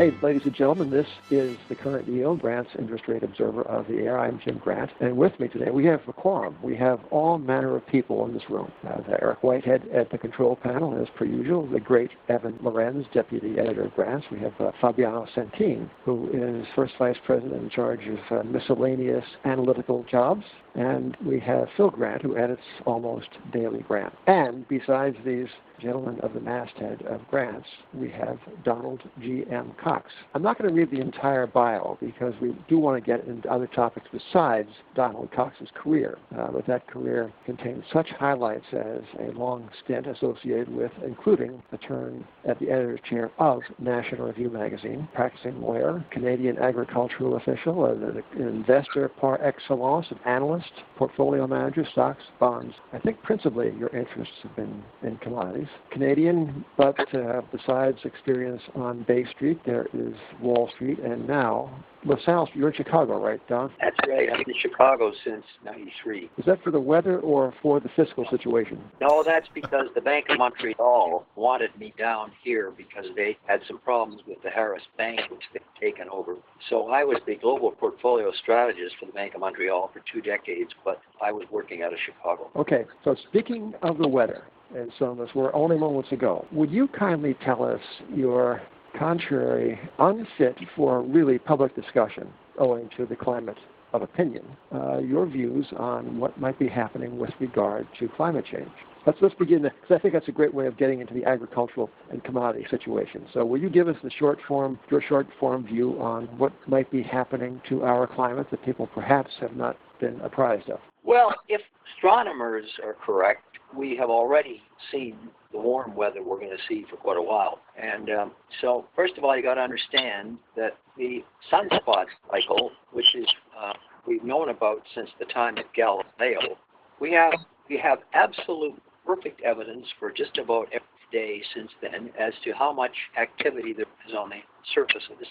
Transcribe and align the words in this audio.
Hey, 0.00 0.16
ladies 0.22 0.46
and 0.46 0.54
gentlemen, 0.54 0.88
this 0.88 1.06
is 1.30 1.58
the 1.68 1.74
current 1.74 2.08
yield, 2.08 2.40
Grant's 2.40 2.70
interest 2.78 3.04
rate 3.06 3.22
observer 3.22 3.60
of 3.64 3.86
the 3.86 3.98
air. 3.98 4.18
I'm 4.18 4.40
Jim 4.42 4.56
Grant, 4.56 4.90
and 4.98 5.14
with 5.14 5.38
me 5.38 5.46
today 5.46 5.70
we 5.70 5.84
have 5.84 6.00
a 6.08 6.12
quorum. 6.14 6.56
We 6.62 6.74
have 6.76 7.00
all 7.10 7.36
manner 7.36 7.76
of 7.76 7.86
people 7.86 8.24
in 8.24 8.32
this 8.32 8.48
room. 8.48 8.72
Uh, 8.88 9.02
Eric 9.20 9.42
Whitehead 9.42 9.86
at 9.94 10.10
the 10.10 10.16
control 10.16 10.56
panel, 10.56 10.98
as 10.98 11.06
per 11.18 11.26
usual, 11.26 11.66
the 11.66 11.80
great 11.80 12.12
Evan 12.30 12.58
Lorenz, 12.62 13.04
deputy 13.12 13.58
editor 13.58 13.82
of 13.82 13.94
Grants. 13.94 14.26
We 14.32 14.38
have 14.38 14.58
uh, 14.58 14.72
Fabiano 14.80 15.26
Santin, 15.34 15.90
who 16.06 16.30
is 16.32 16.66
first 16.74 16.94
vice 16.98 17.18
president 17.26 17.62
in 17.62 17.68
charge 17.68 18.00
of 18.06 18.38
uh, 18.38 18.42
miscellaneous 18.44 19.24
analytical 19.44 20.06
jobs. 20.10 20.46
And 20.74 21.16
we 21.24 21.40
have 21.40 21.68
Phil 21.76 21.90
Grant, 21.90 22.22
who 22.22 22.36
edits 22.36 22.62
almost 22.86 23.28
daily 23.52 23.80
Grant. 23.80 24.14
And 24.26 24.66
besides 24.68 25.16
these 25.24 25.48
gentlemen 25.80 26.20
of 26.20 26.34
the 26.34 26.40
masthead 26.40 27.02
of 27.02 27.26
Grants, 27.28 27.68
we 27.94 28.10
have 28.10 28.38
Donald 28.64 29.02
G. 29.20 29.44
M. 29.50 29.72
Coxe. 29.82 30.12
I'm 30.34 30.42
not 30.42 30.58
going 30.58 30.68
to 30.68 30.74
read 30.74 30.90
the 30.90 31.00
entire 31.00 31.46
bio 31.46 31.96
because 32.00 32.34
we 32.40 32.54
do 32.68 32.78
want 32.78 33.02
to 33.02 33.06
get 33.06 33.26
into 33.26 33.50
other 33.50 33.66
topics 33.66 34.06
besides 34.12 34.68
Donald 34.94 35.30
Coxe's 35.34 35.70
career. 35.74 36.18
Uh, 36.38 36.48
but 36.52 36.66
that 36.66 36.86
career 36.86 37.32
contains 37.46 37.84
such 37.92 38.08
highlights 38.10 38.66
as 38.72 39.02
a 39.18 39.32
long 39.38 39.68
stint 39.82 40.06
associated 40.06 40.68
with, 40.68 40.92
including 41.04 41.62
a 41.72 41.78
turn 41.78 42.24
at 42.46 42.58
the 42.58 42.70
editor's 42.70 43.00
chair 43.08 43.30
of 43.38 43.62
National 43.78 44.26
Review 44.26 44.50
magazine, 44.50 45.08
practicing 45.14 45.60
lawyer, 45.60 46.04
Canadian 46.10 46.58
agricultural 46.58 47.36
official, 47.36 47.86
an 47.86 48.22
investor 48.36 49.08
par 49.08 49.40
excellence, 49.42 50.06
an 50.10 50.18
analyst 50.26 50.59
analyst, 50.60 50.82
portfolio 50.96 51.46
manager, 51.46 51.86
stocks, 51.92 52.22
bonds. 52.38 52.74
I 52.92 52.98
think 52.98 53.22
principally 53.22 53.72
your 53.78 53.94
interests 53.96 54.34
have 54.42 54.54
been 54.56 54.82
in 55.02 55.16
commodities. 55.18 55.68
Canadian, 55.90 56.64
but 56.76 56.98
uh, 57.14 57.42
besides 57.52 57.98
experience 58.04 58.62
on 58.74 59.04
Bay 59.04 59.24
Street, 59.34 59.60
there 59.64 59.86
is 59.92 60.14
Wall 60.40 60.70
Street, 60.74 60.98
and 60.98 61.26
now 61.26 61.70
LaSalle. 62.04 62.48
You're 62.54 62.68
in 62.68 62.74
Chicago, 62.74 63.22
right, 63.22 63.40
Don? 63.48 63.70
That's 63.80 63.96
right. 64.08 64.28
I've 64.30 64.44
been 64.44 64.54
in 64.54 64.60
Chicago 64.60 65.12
since 65.24 65.44
'93. 65.64 66.30
Is 66.38 66.44
that 66.46 66.62
for 66.62 66.70
the 66.70 66.80
weather 66.80 67.18
or 67.20 67.52
for 67.62 67.80
the 67.80 67.90
fiscal 67.94 68.26
situation? 68.30 68.82
No, 69.00 69.22
that's 69.22 69.48
because 69.54 69.86
the 69.94 70.00
Bank 70.00 70.26
of 70.30 70.38
Montreal 70.38 71.26
wanted 71.36 71.70
me 71.78 71.92
down 71.98 72.32
here 72.42 72.72
because 72.76 73.06
they 73.16 73.36
had 73.46 73.60
some 73.66 73.78
problems 73.78 74.22
with 74.26 74.42
the 74.42 74.50
Harris 74.50 74.82
Bank, 74.96 75.20
which 75.30 75.42
they've 75.52 75.62
taken 75.80 76.08
over. 76.08 76.36
So 76.68 76.88
I 76.88 77.04
was 77.04 77.20
the 77.26 77.36
global 77.36 77.70
portfolio 77.72 78.32
strategist 78.42 78.96
for 78.98 79.06
the 79.06 79.12
Bank 79.12 79.34
of 79.34 79.40
Montreal 79.40 79.90
for 79.92 80.02
two 80.12 80.20
decades, 80.20 80.70
but 80.84 81.00
I 81.22 81.32
was 81.32 81.44
working 81.50 81.82
out 81.82 81.92
of 81.92 81.98
Chicago. 82.04 82.50
Okay. 82.56 82.84
So 83.04 83.14
speaking 83.28 83.74
of 83.82 83.98
the 83.98 84.08
weather, 84.08 84.44
and 84.74 84.92
some 84.98 85.08
of 85.08 85.20
us 85.20 85.34
were 85.34 85.54
only 85.54 85.76
moments 85.76 86.12
ago, 86.12 86.46
would 86.52 86.70
you 86.70 86.88
kindly 86.88 87.36
tell 87.44 87.64
us 87.64 87.80
your 88.14 88.62
contrary, 88.98 89.78
unfit 89.98 90.56
for 90.76 91.02
really 91.02 91.38
public 91.38 91.74
discussion 91.74 92.28
owing 92.58 92.88
to 92.96 93.06
the 93.06 93.16
climate 93.16 93.58
of 93.92 94.02
opinion, 94.02 94.44
uh, 94.72 94.98
your 94.98 95.26
views 95.26 95.66
on 95.76 96.18
what 96.18 96.38
might 96.40 96.58
be 96.58 96.68
happening 96.68 97.18
with 97.18 97.30
regard 97.40 97.86
to 97.98 98.08
climate 98.08 98.44
change. 98.50 98.70
Let's, 99.06 99.18
let's 99.22 99.34
begin, 99.34 99.62
because 99.62 99.96
I 99.96 99.98
think 99.98 100.12
that's 100.12 100.28
a 100.28 100.32
great 100.32 100.52
way 100.52 100.66
of 100.66 100.76
getting 100.76 101.00
into 101.00 101.14
the 101.14 101.24
agricultural 101.24 101.88
and 102.10 102.22
commodity 102.22 102.66
situation. 102.70 103.26
So 103.32 103.44
will 103.44 103.58
you 103.58 103.70
give 103.70 103.88
us 103.88 103.96
the 104.04 104.10
short 104.10 104.38
form, 104.46 104.78
your 104.90 105.00
short 105.00 105.26
form 105.40 105.66
view 105.66 105.98
on 106.00 106.26
what 106.36 106.52
might 106.68 106.90
be 106.90 107.02
happening 107.02 107.62
to 107.70 107.82
our 107.82 108.06
climate 108.06 108.48
that 108.50 108.62
people 108.64 108.86
perhaps 108.88 109.30
have 109.40 109.56
not 109.56 109.76
been 110.00 110.20
apprised 110.20 110.68
of? 110.68 110.80
Well, 111.02 111.34
if 111.48 111.62
astronomers 111.96 112.66
are 112.84 112.94
correct, 113.04 113.49
we 113.76 113.96
have 113.96 114.10
already 114.10 114.62
seen 114.90 115.16
the 115.52 115.58
warm 115.58 115.94
weather 115.94 116.22
we're 116.22 116.38
going 116.38 116.50
to 116.50 116.62
see 116.68 116.84
for 116.88 116.96
quite 116.96 117.16
a 117.16 117.22
while. 117.22 117.60
And 117.80 118.10
um, 118.10 118.32
so, 118.60 118.86
first 118.94 119.16
of 119.18 119.24
all, 119.24 119.36
you 119.36 119.42
got 119.42 119.54
to 119.54 119.60
understand 119.60 120.38
that 120.56 120.76
the 120.96 121.24
sunspot 121.52 122.06
cycle, 122.30 122.70
which 122.92 123.14
is 123.14 123.26
uh, 123.58 123.72
we've 124.06 124.24
known 124.24 124.50
about 124.50 124.82
since 124.94 125.10
the 125.18 125.26
time 125.26 125.58
of 125.58 125.64
Galileo, 125.74 126.56
we 127.00 127.12
have 127.12 127.32
we 127.68 127.78
have 127.78 127.98
absolute 128.14 128.80
perfect 129.06 129.40
evidence 129.42 129.86
for 129.98 130.10
just 130.10 130.38
about 130.38 130.66
every 130.72 130.86
day 131.12 131.42
since 131.54 131.70
then 131.80 132.10
as 132.18 132.32
to 132.44 132.52
how 132.52 132.72
much 132.72 132.92
activity 133.20 133.72
there 133.72 133.86
is 134.08 134.14
on 134.14 134.30
the 134.30 134.36
surface 134.74 135.02
of 135.10 135.18
this. 135.18 135.28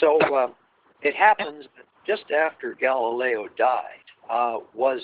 So 0.00 0.18
uh, 0.34 0.48
it 1.02 1.14
happens 1.14 1.64
that 1.76 1.86
just 2.06 2.30
after 2.30 2.74
Galileo 2.74 3.48
died 3.56 4.04
uh, 4.30 4.58
was 4.74 5.00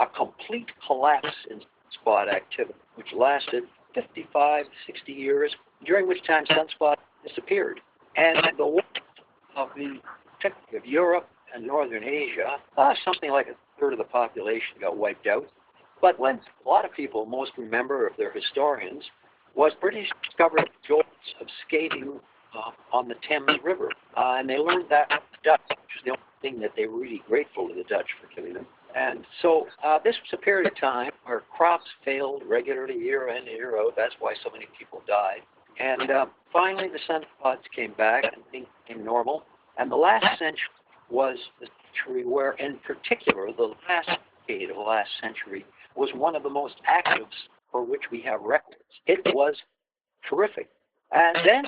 a 0.00 0.06
complete 0.06 0.66
collapse 0.86 1.28
in 1.50 1.60
spot 2.00 2.28
activity, 2.28 2.78
which 2.96 3.08
lasted 3.16 3.64
55, 3.94 4.66
60 4.86 5.12
years, 5.12 5.54
during 5.86 6.08
which 6.08 6.24
time 6.26 6.44
sunspots 6.46 6.96
disappeared. 7.26 7.80
And 8.16 8.38
the 8.58 8.66
warmth 8.66 8.86
of 9.56 9.68
the 9.76 9.98
of 10.76 10.84
Europe 10.84 11.26
and 11.54 11.66
Northern 11.66 12.04
Asia, 12.04 12.56
uh, 12.76 12.92
something 13.02 13.30
like 13.30 13.46
a 13.46 13.54
third 13.80 13.92
of 13.94 13.98
the 13.98 14.04
population 14.04 14.76
got 14.80 14.96
wiped 14.96 15.26
out. 15.26 15.46
But 16.02 16.18
when 16.20 16.38
a 16.64 16.68
lot 16.68 16.84
of 16.84 16.92
people 16.92 17.24
most 17.24 17.52
remember, 17.56 18.06
if 18.06 18.16
they're 18.18 18.32
historians, 18.32 19.02
was 19.54 19.72
British 19.80 20.08
discovered 20.22 20.68
jolts 20.86 21.08
of 21.40 21.46
skating 21.66 22.20
uh, 22.54 22.70
on 22.92 23.08
the 23.08 23.14
Thames 23.26 23.58
River. 23.62 23.90
Uh, 24.16 24.36
and 24.38 24.48
they 24.48 24.58
learned 24.58 24.86
that 24.90 25.08
from 25.08 25.20
the 25.32 25.50
Dutch, 25.50 25.60
which 25.68 25.96
is 25.96 26.04
the 26.04 26.10
only 26.10 26.22
thing 26.42 26.60
that 26.60 26.72
they 26.76 26.86
were 26.86 26.98
really 26.98 27.22
grateful 27.26 27.68
to 27.68 27.74
the 27.74 27.84
Dutch 27.84 28.08
for 28.20 28.28
giving 28.34 28.54
them. 28.54 28.66
And 28.94 29.24
so 29.42 29.66
uh, 29.82 29.98
this 30.04 30.14
was 30.14 30.38
a 30.38 30.42
period 30.42 30.70
of 30.70 30.78
time 30.78 31.10
where 31.24 31.42
crops 31.56 31.86
failed 32.04 32.42
regularly 32.46 32.96
year 32.96 33.28
in, 33.28 33.44
year 33.46 33.78
out. 33.78 33.94
That's 33.96 34.14
why 34.20 34.34
so 34.44 34.50
many 34.50 34.66
people 34.78 35.02
died. 35.06 35.40
And 35.80 36.10
uh, 36.10 36.26
finally, 36.52 36.88
the 36.88 37.00
sunspots 37.08 37.62
came 37.74 37.92
back 37.94 38.24
and 38.24 38.44
things 38.52 38.66
became 38.86 39.04
normal. 39.04 39.44
And 39.78 39.90
the 39.90 39.96
last 39.96 40.38
century 40.38 40.70
was 41.10 41.36
the 41.60 41.66
century 41.92 42.24
where, 42.24 42.52
in 42.52 42.78
particular, 42.86 43.48
the 43.56 43.74
last 43.88 44.10
decade 44.46 44.70
of 44.70 44.76
the 44.76 44.82
last 44.82 45.10
century 45.20 45.66
was 45.96 46.10
one 46.14 46.36
of 46.36 46.42
the 46.42 46.50
most 46.50 46.74
active 46.86 47.26
for 47.72 47.84
which 47.84 48.02
we 48.12 48.20
have 48.22 48.40
records. 48.42 48.78
It 49.06 49.20
was 49.34 49.56
terrific. 50.28 50.68
And 51.10 51.36
then 51.44 51.64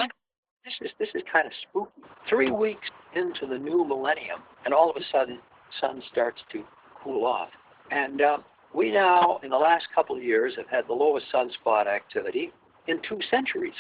this 0.65 0.75
is 0.81 0.91
this 0.99 1.09
is 1.15 1.23
kind 1.33 1.47
of 1.47 1.53
spooky. 1.69 2.03
Three 2.29 2.51
weeks 2.51 2.89
into 3.15 3.47
the 3.47 3.59
new 3.59 3.85
millennium, 3.85 4.41
and 4.65 4.73
all 4.73 4.91
of 4.91 4.97
a 4.97 5.05
sudden, 5.13 5.39
sun 5.81 6.03
starts 6.11 6.41
to 6.53 6.65
cool 7.03 7.25
off. 7.25 7.49
And 7.91 8.21
uh, 8.21 8.39
we 8.75 8.91
now, 8.91 9.41
in 9.43 9.51
the 9.51 9.57
last 9.57 9.87
couple 9.95 10.17
of 10.17 10.23
years, 10.23 10.55
have 10.57 10.69
had 10.69 10.87
the 10.89 10.93
lowest 10.93 11.27
sunspot 11.33 11.87
activity 11.87 12.53
in 12.89 13.01
two 13.09 13.19
centuries. 13.31 13.75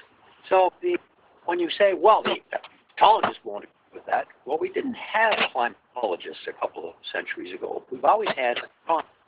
So 0.48 0.70
the, 0.82 0.96
when 1.44 1.58
you 1.58 1.68
say, 1.78 1.92
well, 1.96 2.22
the 2.22 2.36
climatologists 3.00 3.44
won't 3.44 3.64
agree 3.64 3.72
with 3.94 4.06
that, 4.06 4.26
well, 4.44 4.58
we 4.60 4.70
didn't 4.70 4.94
have 4.94 5.34
climatologists 5.54 6.46
a 6.48 6.52
couple 6.60 6.88
of 6.88 6.94
centuries 7.12 7.54
ago. 7.54 7.82
We've 7.90 8.04
always 8.04 8.30
had 8.36 8.58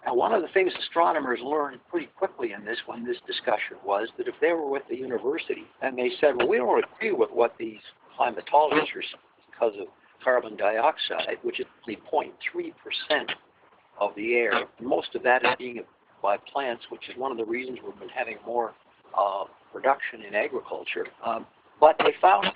and 0.07 0.17
one 0.17 0.33
of 0.33 0.43
the 0.43 0.49
things 0.49 0.73
astronomers 0.79 1.41
learned 1.43 1.81
pretty 1.91 2.07
quickly 2.17 2.53
in 2.53 2.65
this 2.65 2.79
when 2.87 3.05
this 3.05 3.17
discussion 3.27 3.77
was 3.85 4.09
that 4.17 4.29
if 4.29 4.35
they 4.41 4.53
were 4.53 4.69
with 4.69 4.85
the 4.89 4.97
university 4.97 5.65
and 5.83 5.99
they 5.99 6.11
said, 6.21 6.37
well, 6.37 6.49
we 6.49 6.57
don't 6.57 6.85
agree 6.85 7.13
with 7.13 7.31
what 7.31 7.55
these 7.59 7.81
climatologists 8.19 8.95
are 8.95 9.03
saying 9.03 9.51
because 9.51 9.75
of 9.81 9.89
carbon 10.23 10.57
dioxide, 10.57 11.39
which 11.43 11.61
is 11.61 11.67
only 11.87 12.01
0.3 12.11 12.33
percent 12.83 13.33
of 14.01 14.15
the 14.17 14.35
air. 14.35 14.53
Most 14.81 15.15
of 15.15 15.23
that 15.23 15.45
is 15.45 15.51
being 15.59 15.83
by 16.23 16.37
plants, 16.37 16.85
which 16.91 17.09
is 17.09 17.17
one 17.17 17.31
of 17.31 17.39
the 17.39 17.45
reasons 17.45 17.79
we've 17.85 17.99
been 17.99 18.09
having 18.09 18.37
more 18.47 18.75
uh, 19.17 19.45
production 19.73 20.23
in 20.23 20.35
agriculture. 20.35 21.07
Um, 21.25 21.47
but 21.81 21.97
they 21.99 22.15
found, 22.21 22.49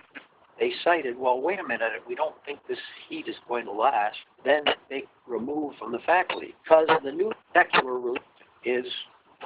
they 0.59 0.73
cited, 0.83 1.17
well, 1.17 1.41
wait 1.41 1.61
a 1.61 1.63
minute, 1.63 1.91
we 2.09 2.15
don't 2.15 2.35
think 2.45 2.59
this 2.69 2.79
heat 3.09 3.29
is 3.29 3.37
going 3.49 3.65
to 3.67 3.73
last. 3.73 4.17
Then 4.45 4.65
they 4.91 5.05
removed 5.27 5.79
from 5.79 5.93
the 5.93 6.01
faculty 6.05 6.55
because 6.63 6.89
the 7.05 7.13
new 7.13 7.33
secular 7.55 7.99
religion 7.99 8.23
is 8.65 8.87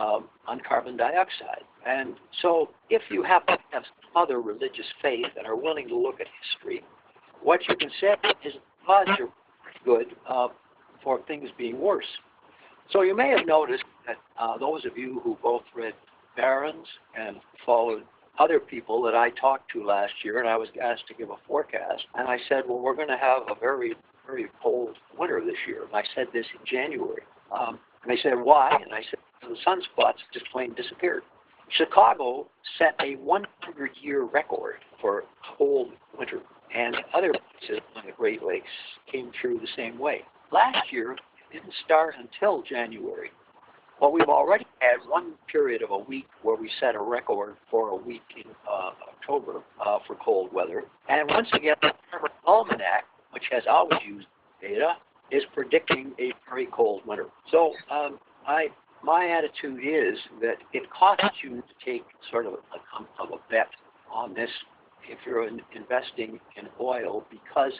um, 0.01 0.25
on 0.47 0.61
carbon 0.67 0.97
dioxide. 0.97 1.65
And 1.87 2.17
so 2.43 2.70
if 2.91 3.03
you 3.11 3.23
happen 3.23 3.56
to 3.56 3.62
have 3.70 3.85
some 3.85 4.23
other 4.23 4.41
religious 4.41 4.87
faith 5.03 5.26
and 5.37 5.47
are 5.47 5.56
willing 5.56 5.88
to 5.88 5.97
look 5.97 6.20
at 6.20 6.26
history, 6.43 6.82
what 7.43 7.61
you 7.69 7.76
can 7.76 7.91
say 8.00 8.15
is 8.44 8.55
odds 8.88 9.11
are 9.11 9.29
good. 9.85 10.06
Uh, 10.29 10.49
for 11.02 11.20
things 11.26 11.50
being 11.56 11.81
worse. 11.81 12.06
So 12.90 13.02
you 13.02 13.16
may 13.16 13.28
have 13.31 13.46
noticed 13.46 13.84
that 14.06 14.16
uh, 14.38 14.58
those 14.58 14.84
of 14.84 14.96
you 14.96 15.20
who 15.25 15.37
both 15.43 15.62
read 15.75 15.94
Barron's 16.37 16.87
and 17.19 17.37
followed 17.64 18.02
other 18.38 18.60
people 18.60 19.02
that 19.02 19.14
I 19.14 19.31
talked 19.31 19.70
to 19.72 19.84
last 19.84 20.12
year, 20.22 20.40
and 20.40 20.48
I 20.48 20.56
was 20.56 20.69
asked 20.82 21.06
to 21.08 21.14
give 21.14 21.31
a 21.31 21.37
forecast, 21.46 22.04
and 22.14 22.28
I 22.28 22.38
said, 22.48 22.64
well, 22.69 22.78
we're 22.78 22.94
going 22.94 23.08
to 23.08 23.16
have 23.16 23.43
a 23.48 23.58
very, 23.58 23.94
very 24.26 24.46
cold 24.62 24.96
winter 25.19 25.40
this 25.44 25.56
year. 25.66 25.84
And 25.84 25.94
I 25.94 26.02
said 26.14 26.26
this 26.32 26.46
in 26.54 26.64
January. 26.66 27.22
Um, 27.50 27.78
and 28.02 28.10
they 28.10 28.20
said, 28.22 28.34
why? 28.34 28.78
And 28.82 28.93
I 28.93 29.02
said, 29.10 29.20
the 29.43 29.56
sunspots 29.66 30.19
just 30.32 30.46
plain 30.52 30.75
disappeared. 30.75 31.22
Chicago 31.70 32.46
set 32.78 32.94
a 33.00 33.16
100-year 33.16 34.25
record 34.25 34.76
for 35.00 35.25
cold 35.56 35.93
winter, 36.19 36.40
and 36.75 36.96
other 37.14 37.32
places 37.32 37.82
on 37.96 38.06
the 38.06 38.12
Great 38.12 38.43
Lakes 38.43 38.69
came 39.10 39.31
through 39.40 39.58
the 39.58 39.69
same 39.76 39.98
way. 39.98 40.22
Last 40.56 40.91
year, 40.91 41.14
didn't 41.53 41.75
start 41.85 42.14
until 42.19 42.62
January. 42.62 43.29
Well, 44.00 44.11
we've 44.11 44.31
already 44.31 44.64
had 44.79 45.06
one 45.06 45.35
period 45.53 45.82
of 45.82 45.91
a 45.91 45.99
week 45.99 46.29
where 46.43 46.56
we 46.56 46.70
set 46.81 46.94
a 46.94 46.99
record 46.99 47.56
for 47.70 47.91
a 47.91 47.94
week 47.94 48.23
in 48.35 48.50
uh, 48.67 48.93
October 49.12 49.61
uh, 49.85 49.99
for 50.06 50.17
cold 50.25 50.50
weather. 50.55 50.85
And 51.11 51.29
once 51.29 51.49
again, 51.53 51.75
the 51.82 51.91
almanac, 52.47 53.05
which 53.32 53.43
has 53.50 53.64
always 53.69 54.00
used 54.08 54.29
data, 54.62 54.94
is 55.31 55.43
predicting 55.53 56.12
a 56.19 56.32
very 56.49 56.69
cold 56.73 57.03
winter. 57.06 57.26
So 57.53 57.75
um, 57.91 58.19
I 58.47 58.69
my 59.05 59.29
attitude 59.29 59.81
is 59.85 60.19
that 60.41 60.56
it 60.73 60.85
costs 60.91 61.37
you 61.44 61.56
to 61.56 61.85
take 61.85 62.05
sort 62.31 62.47
of 62.47 62.55
a, 62.55 63.23
of 63.23 63.29
a 63.29 63.50
bet 63.53 63.69
on 64.11 64.32
this 64.32 64.50
if 65.06 65.19
you're 65.26 65.47
in, 65.47 65.61
investing 65.75 66.41
in 66.56 66.67
oil 66.81 67.26
because 67.31 67.73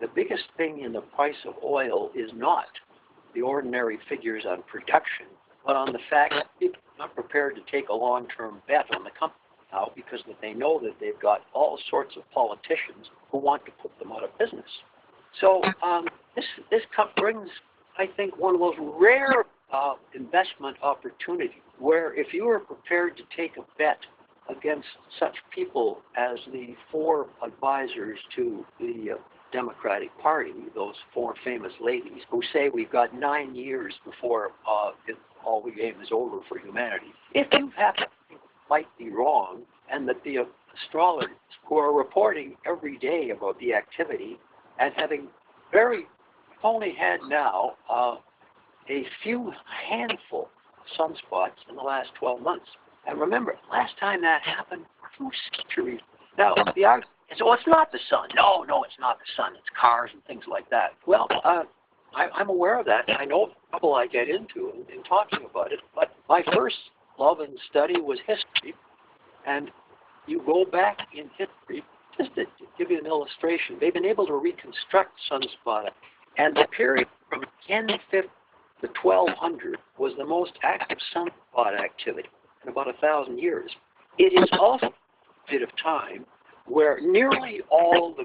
the 0.00 0.08
biggest 0.14 0.44
thing 0.56 0.80
in 0.80 0.92
the 0.92 1.00
price 1.00 1.34
of 1.46 1.54
oil 1.64 2.10
is 2.14 2.30
not 2.34 2.66
the 3.34 3.42
ordinary 3.42 3.98
figures 4.08 4.44
on 4.48 4.62
production, 4.70 5.26
but 5.66 5.76
on 5.76 5.92
the 5.92 5.98
fact 6.08 6.34
that 6.34 6.46
people 6.58 6.80
are 6.98 7.06
not 7.06 7.14
prepared 7.14 7.54
to 7.54 7.62
take 7.70 7.88
a 7.88 7.94
long-term 7.94 8.62
bet 8.66 8.86
on 8.94 9.04
the 9.04 9.10
company 9.10 9.38
now 9.72 9.90
because 9.94 10.20
they 10.40 10.52
know 10.52 10.80
that 10.80 10.94
they've 11.00 11.20
got 11.20 11.42
all 11.54 11.78
sorts 11.90 12.16
of 12.16 12.28
politicians 12.32 13.10
who 13.30 13.38
want 13.38 13.64
to 13.66 13.72
put 13.82 13.96
them 13.98 14.12
out 14.12 14.24
of 14.24 14.36
business. 14.38 14.64
So 15.40 15.62
um, 15.82 16.06
this 16.34 16.44
this 16.70 16.82
cup 16.94 17.14
brings, 17.16 17.48
I 17.98 18.06
think, 18.16 18.36
one 18.36 18.54
of 18.54 18.60
those 18.60 18.74
rare 18.80 19.44
uh, 19.72 19.94
investment 20.14 20.76
opportunities 20.82 21.62
where 21.78 22.12
if 22.14 22.34
you 22.34 22.48
are 22.48 22.58
prepared 22.58 23.16
to 23.16 23.22
take 23.36 23.56
a 23.56 23.62
bet 23.78 23.98
against 24.48 24.88
such 25.18 25.36
people 25.54 26.00
as 26.16 26.38
the 26.52 26.74
four 26.90 27.28
advisors 27.44 28.18
to 28.34 28.64
the 28.80 29.12
uh, 29.12 29.18
Democratic 29.52 30.10
Party, 30.20 30.52
those 30.74 30.94
four 31.12 31.34
famous 31.44 31.72
ladies 31.80 32.22
who 32.30 32.42
say 32.52 32.68
we've 32.68 32.90
got 32.90 33.14
nine 33.14 33.54
years 33.54 33.94
before 34.04 34.52
uh, 34.68 34.90
it, 35.06 35.16
all 35.44 35.62
the 35.62 35.70
game 35.70 36.00
is 36.02 36.08
over 36.12 36.38
for 36.48 36.58
humanity. 36.58 37.12
If 37.34 37.48
you 37.52 37.70
happen 37.76 38.04
to 38.30 38.36
might 38.70 38.86
be 38.96 39.10
wrong, 39.10 39.62
and 39.92 40.08
that 40.08 40.22
the 40.24 40.36
astrologers 40.84 41.30
who 41.66 41.76
are 41.76 41.92
reporting 41.92 42.56
every 42.64 42.96
day 42.98 43.30
about 43.30 43.58
the 43.58 43.74
activity 43.74 44.38
and 44.78 44.94
having 44.96 45.26
very 45.72 46.06
only 46.62 46.94
had 46.94 47.18
now 47.28 47.72
uh, 47.90 48.14
a 48.88 49.04
few 49.22 49.52
handful 49.88 50.48
of 50.78 51.10
sunspots 51.10 51.58
in 51.68 51.76
the 51.76 51.82
last 51.82 52.10
12 52.18 52.40
months. 52.40 52.66
And 53.06 53.18
remember, 53.18 53.56
last 53.70 53.94
time 53.98 54.22
that 54.22 54.42
happened, 54.42 54.84
two 55.18 55.30
centuries. 55.56 56.00
Now, 56.38 56.54
the 56.76 56.84
argument 56.84 57.10
is, 57.30 57.38
oh, 57.42 57.52
it's 57.52 57.66
not 57.66 57.92
the 57.92 57.98
sun. 58.08 58.28
No, 58.34 58.62
no, 58.62 58.84
it's 58.84 58.98
not 58.98 59.18
the 59.18 59.24
sun. 59.36 59.52
It's 59.56 59.66
cars 59.80 60.10
and 60.12 60.24
things 60.24 60.44
like 60.48 60.68
that. 60.70 60.90
Well, 61.06 61.28
uh, 61.44 61.62
I, 62.14 62.28
I'm 62.34 62.48
aware 62.48 62.78
of 62.78 62.86
that. 62.86 63.04
I 63.18 63.24
know 63.24 63.50
trouble 63.70 63.94
I 63.94 64.06
get 64.06 64.28
into 64.28 64.72
in, 64.74 64.96
in 64.96 65.02
talking 65.04 65.40
about 65.48 65.72
it. 65.72 65.80
But 65.94 66.10
my 66.28 66.42
first 66.54 66.76
love 67.18 67.40
and 67.40 67.56
study 67.70 68.00
was 68.00 68.18
history. 68.26 68.74
And 69.46 69.70
you 70.26 70.42
go 70.44 70.64
back 70.64 70.98
in 71.16 71.30
history, 71.38 71.84
just 72.18 72.34
to 72.34 72.44
give 72.78 72.90
you 72.90 72.98
an 72.98 73.06
illustration, 73.06 73.76
they've 73.80 73.94
been 73.94 74.04
able 74.04 74.26
to 74.26 74.34
reconstruct 74.34 75.12
sunspot. 75.30 75.88
And 76.36 76.56
the 76.56 76.66
period 76.76 77.08
from 77.28 77.40
1050 77.66 78.28
the 78.80 78.88
1200 79.02 79.78
was 79.98 80.12
the 80.16 80.24
most 80.24 80.52
active 80.62 80.98
sunspot 81.14 81.78
activity 81.78 82.28
in 82.62 82.70
about 82.70 82.88
a 82.88 82.94
thousand 82.94 83.38
years. 83.38 83.70
It 84.18 84.32
is 84.32 84.48
also 84.58 84.86
a 84.86 85.50
bit 85.50 85.62
of 85.62 85.68
time 85.82 86.24
where 86.66 87.00
nearly 87.00 87.60
all 87.70 88.14
the, 88.16 88.24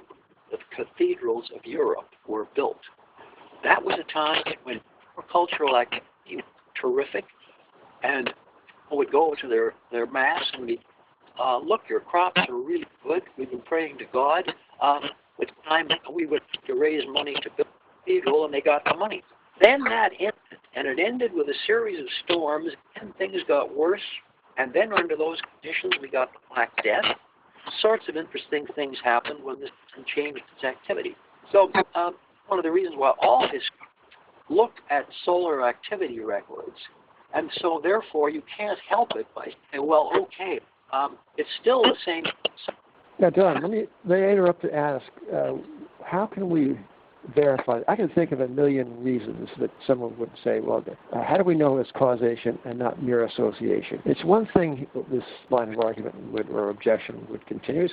the 0.51 0.57
cathedrals 0.75 1.49
of 1.55 1.65
Europe 1.65 2.09
were 2.27 2.47
built. 2.55 2.79
That 3.63 3.83
was 3.83 3.99
a 3.99 4.11
time 4.11 4.43
when 4.63 4.79
agricultural 5.17 5.77
activity 5.77 6.05
was 6.31 6.43
terrific, 6.79 7.25
and 8.03 8.27
people 8.83 8.97
would 8.97 9.11
go 9.11 9.35
to 9.41 9.47
their, 9.47 9.73
their 9.91 10.05
mass 10.05 10.43
and 10.53 10.67
be, 10.67 10.79
uh, 11.39 11.57
look, 11.57 11.81
your 11.89 11.99
crops 12.01 12.41
are 12.47 12.55
really 12.55 12.85
good. 13.03 13.23
We've 13.37 13.49
been 13.49 13.61
praying 13.61 13.97
to 13.99 14.05
God. 14.13 14.43
Um, 14.81 15.01
it's 15.39 15.51
time 15.67 15.87
we 16.13 16.25
would 16.25 16.41
to 16.67 16.73
raise 16.75 17.03
money 17.11 17.33
to 17.33 17.49
build 17.57 17.67
a 17.67 17.99
cathedral, 18.03 18.45
and 18.45 18.53
they 18.53 18.61
got 18.61 18.83
the 18.85 18.95
money. 18.95 19.23
Then 19.61 19.83
that 19.85 20.11
ended, 20.19 20.33
and 20.75 20.87
it 20.87 20.99
ended 20.99 21.31
with 21.33 21.47
a 21.47 21.55
series 21.65 21.99
of 21.99 22.05
storms, 22.25 22.71
and 22.99 23.15
things 23.17 23.41
got 23.47 23.75
worse. 23.75 24.01
And 24.57 24.73
then 24.73 24.93
under 24.93 25.17
those 25.17 25.37
conditions, 25.51 25.93
we 26.01 26.09
got 26.09 26.31
the 26.31 26.39
Black 26.53 26.71
Death. 26.83 27.05
Sorts 27.81 28.03
of 28.07 28.15
interesting 28.15 28.65
things 28.75 28.97
happened 29.03 29.44
when 29.44 29.59
this 29.59 29.69
changed 30.15 30.41
its 30.56 30.63
activity. 30.63 31.15
So 31.51 31.71
um, 31.95 32.15
one 32.47 32.59
of 32.59 32.63
the 32.63 32.71
reasons 32.71 32.95
why 32.97 33.13
all 33.21 33.44
history 33.44 33.88
look 34.50 34.71
at 34.89 35.06
solar 35.23 35.67
activity 35.67 36.19
records, 36.19 36.77
and 37.33 37.50
so 37.62 37.79
therefore 37.81 38.29
you 38.29 38.41
can't 38.56 38.79
help 38.88 39.12
it 39.15 39.27
by 39.35 39.45
saying, 39.71 39.85
well, 39.85 40.12
okay, 40.15 40.59
um, 40.94 41.17
it's 41.38 41.50
still 41.62 41.81
the 41.83 41.95
same. 42.06 42.23
Now, 43.19 43.29
Don, 43.29 43.62
let 43.62 43.71
me, 43.71 43.85
may 44.03 44.25
I 44.25 44.31
interrupt 44.31 44.61
to 44.63 44.75
ask, 44.75 45.06
uh, 45.33 45.53
how 46.03 46.25
can 46.25 46.50
we 46.50 46.77
verify. 47.33 47.81
I 47.88 47.95
can 47.95 48.10
think 48.10 48.31
of 48.31 48.42
a 48.42 48.48
million 48.48 49.04
reasons 49.04 49.50
that 49.60 49.72
someone 49.88 50.18
would 50.18 50.31
say, 50.44 50.60
well, 50.60 50.83
uh, 51.13 51.24
how 51.24 51.38
do 51.38 51.44
we 51.44 51.56
know 51.56 51.77
it's 51.77 51.92
causation 51.92 52.60
and 52.66 52.77
not 52.77 53.01
mere 53.01 53.25
association? 53.25 54.01
It's 54.06 54.24
one 54.24 54.48
thing, 54.54 54.88
this 55.12 55.24
line 55.50 55.74
of 55.74 55.80
argument 55.80 56.16
would, 56.31 56.50
or 56.50 56.69
objection 56.69 57.25
would 57.30 57.45
continue. 57.48 57.88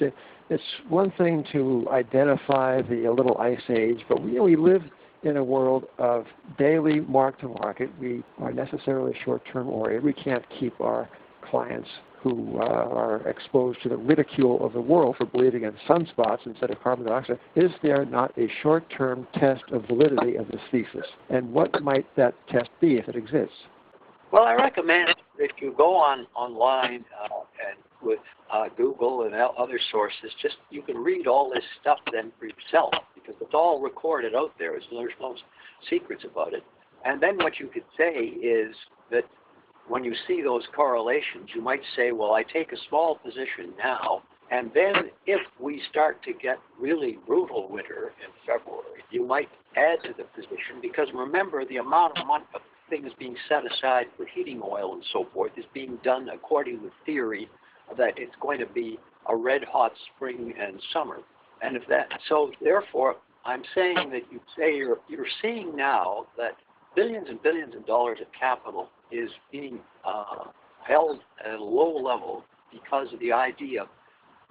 It's, 0.50 0.62
one 0.88 1.12
thing 1.16 1.44
to 1.52 1.86
identify 1.90 2.82
the 2.82 3.08
little 3.08 3.38
ice 3.38 3.62
age, 3.70 4.00
but 4.08 4.22
we, 4.22 4.38
we 4.38 4.56
live 4.56 4.82
in 5.22 5.36
a 5.36 5.44
world 5.44 5.84
of 5.98 6.26
daily 6.58 7.00
mark 7.00 7.40
to 7.40 7.48
market. 7.48 7.88
We 7.98 8.22
are 8.38 8.52
necessarily 8.52 9.16
short 9.24 9.42
term 9.50 9.68
oriented. 9.68 10.04
We 10.04 10.12
can't 10.12 10.44
keep 10.58 10.78
our 10.80 11.08
clients 11.48 11.88
who 12.22 12.58
uh, 12.60 12.64
are 12.64 13.26
exposed 13.28 13.82
to 13.82 13.88
the 13.88 13.96
ridicule 13.96 14.64
of 14.64 14.72
the 14.72 14.80
world 14.80 15.16
for 15.16 15.26
believing 15.26 15.64
in 15.64 15.72
sunspots 15.88 16.46
instead 16.46 16.70
of 16.70 16.80
carbon 16.82 17.06
dioxide, 17.06 17.38
is 17.56 17.70
there 17.82 18.04
not 18.04 18.36
a 18.38 18.48
short-term 18.62 19.26
test 19.34 19.64
of 19.72 19.86
validity 19.86 20.36
of 20.36 20.46
this 20.48 20.60
thesis? 20.70 21.06
And 21.30 21.52
what 21.52 21.82
might 21.82 22.06
that 22.16 22.34
test 22.48 22.70
be 22.80 22.96
if 22.96 23.08
it 23.08 23.16
exists? 23.16 23.56
Well, 24.30 24.44
I 24.44 24.54
recommend 24.54 25.14
if 25.38 25.50
you 25.60 25.74
go 25.76 25.94
on 25.94 26.26
online 26.34 27.04
uh, 27.22 27.44
and 27.68 27.78
with 28.00 28.20
uh, 28.52 28.68
Google 28.76 29.24
and 29.24 29.34
other 29.34 29.78
sources, 29.90 30.30
just 30.40 30.56
you 30.70 30.82
can 30.82 30.96
read 30.96 31.26
all 31.26 31.50
this 31.52 31.64
stuff 31.80 31.98
then 32.12 32.32
for 32.38 32.46
yourself 32.46 32.94
because 33.14 33.34
it's 33.40 33.54
all 33.54 33.80
recorded 33.80 34.34
out 34.34 34.52
there. 34.58 34.72
There's 34.72 35.12
no 35.20 35.34
secrets 35.88 36.24
about 36.24 36.54
it. 36.54 36.62
And 37.04 37.22
then 37.22 37.36
what 37.36 37.58
you 37.58 37.66
could 37.66 37.84
say 37.96 38.14
is 38.14 38.74
that 39.10 39.24
when 39.88 40.04
you 40.04 40.14
see 40.26 40.42
those 40.42 40.62
correlations, 40.74 41.50
you 41.54 41.60
might 41.60 41.82
say, 41.96 42.12
well, 42.12 42.32
I 42.32 42.42
take 42.42 42.72
a 42.72 42.76
small 42.88 43.16
position 43.16 43.74
now, 43.78 44.22
and 44.50 44.70
then 44.74 45.10
if 45.26 45.40
we 45.58 45.82
start 45.90 46.22
to 46.24 46.32
get 46.32 46.58
really 46.78 47.18
brutal 47.26 47.68
winter 47.68 48.12
in 48.22 48.30
February, 48.46 49.02
you 49.10 49.26
might 49.26 49.48
add 49.76 50.02
to 50.04 50.14
the 50.16 50.24
position 50.24 50.80
because 50.80 51.08
remember 51.14 51.64
the 51.64 51.78
amount 51.78 52.18
of 52.18 52.26
money 52.26 52.44
things 52.90 53.10
being 53.18 53.36
set 53.48 53.62
aside 53.64 54.04
for 54.16 54.26
heating 54.26 54.60
oil 54.62 54.92
and 54.92 55.02
so 55.14 55.26
forth 55.32 55.52
is 55.56 55.64
being 55.72 55.98
done 56.04 56.28
according 56.28 56.78
to 56.80 56.90
theory 57.06 57.48
that 57.96 58.12
it's 58.18 58.34
going 58.40 58.58
to 58.58 58.66
be 58.66 58.98
a 59.30 59.36
red 59.36 59.64
hot 59.64 59.92
spring 60.14 60.52
and 60.60 60.78
summer. 60.92 61.20
And 61.62 61.74
if 61.74 61.86
that 61.88 62.08
so 62.28 62.50
therefore 62.60 63.16
I'm 63.46 63.62
saying 63.74 64.10
that 64.10 64.22
you 64.30 64.40
say 64.58 64.76
you're 64.76 64.98
you're 65.08 65.26
seeing 65.40 65.74
now 65.74 66.26
that 66.36 66.56
billions 66.94 67.28
and 67.28 67.42
billions 67.42 67.74
of 67.74 67.86
dollars 67.86 68.18
of 68.20 68.26
capital 68.38 68.88
is 69.10 69.30
being 69.50 69.78
uh, 70.04 70.44
held 70.86 71.20
at 71.44 71.54
a 71.54 71.64
low 71.64 71.96
level 71.96 72.44
because 72.72 73.12
of 73.12 73.20
the 73.20 73.32
idea 73.32 73.86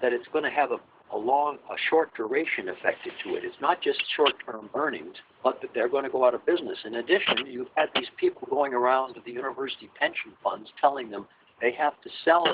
that 0.02 0.14
it's 0.14 0.28
going 0.32 0.44
to 0.44 0.50
have 0.50 0.72
a, 0.72 0.78
a 1.16 1.18
long, 1.18 1.58
a 1.70 1.76
short 1.90 2.14
duration 2.16 2.70
affected 2.70 3.14
to 3.24 3.36
it. 3.36 3.44
It's 3.44 3.56
not 3.62 3.82
just 3.82 4.00
short-term 4.16 4.70
earnings, 4.76 5.16
but 5.44 5.60
that 5.62 5.72
they're 5.74 5.90
going 5.90 6.04
to 6.04 6.10
go 6.10 6.26
out 6.26 6.34
of 6.34 6.46
business. 6.46 6.78
In 6.86 6.96
addition, 6.96 7.46
you've 7.48 7.68
had 7.76 7.90
these 7.96 8.08
people 8.20 8.48
going 8.50 8.74
around 8.74 9.16
to 9.16 9.22
the 9.26 9.32
university 9.32 9.90
pension 10.00 10.32
funds 10.44 10.70
telling 10.80 11.10
them 11.10 11.28
they 11.60 11.72
have 11.74 11.94
to 12.02 12.10
sell 12.26 12.46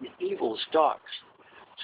these 0.00 0.10
evil 0.20 0.58
stocks. 0.68 1.10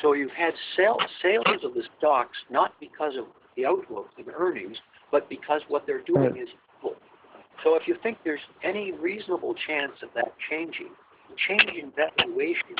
So 0.03 0.13
you've 0.13 0.31
had 0.33 0.53
sales, 0.77 1.01
sales 1.23 1.65
of 1.65 1.75
the 1.75 1.83
stocks 1.99 2.37
not 2.51 2.75
because 2.79 3.15
of 3.17 3.25
the 3.57 3.67
outlook 3.67 4.11
of 4.19 4.29
earnings, 4.29 4.77
but 5.11 5.29
because 5.29 5.63
what 5.69 5.87
they're 5.87 6.03
doing 6.03 6.37
is. 6.37 6.49
So 7.65 7.75
if 7.75 7.87
you 7.87 7.97
think 8.03 8.19
there's 8.25 8.41
any 8.63 8.93
reasonable 8.93 9.55
chance 9.67 9.93
of 10.03 10.11
that 10.15 10.33
changing, 10.51 10.91
changing 11.49 11.79
in 11.79 11.93
valuation 11.93 12.77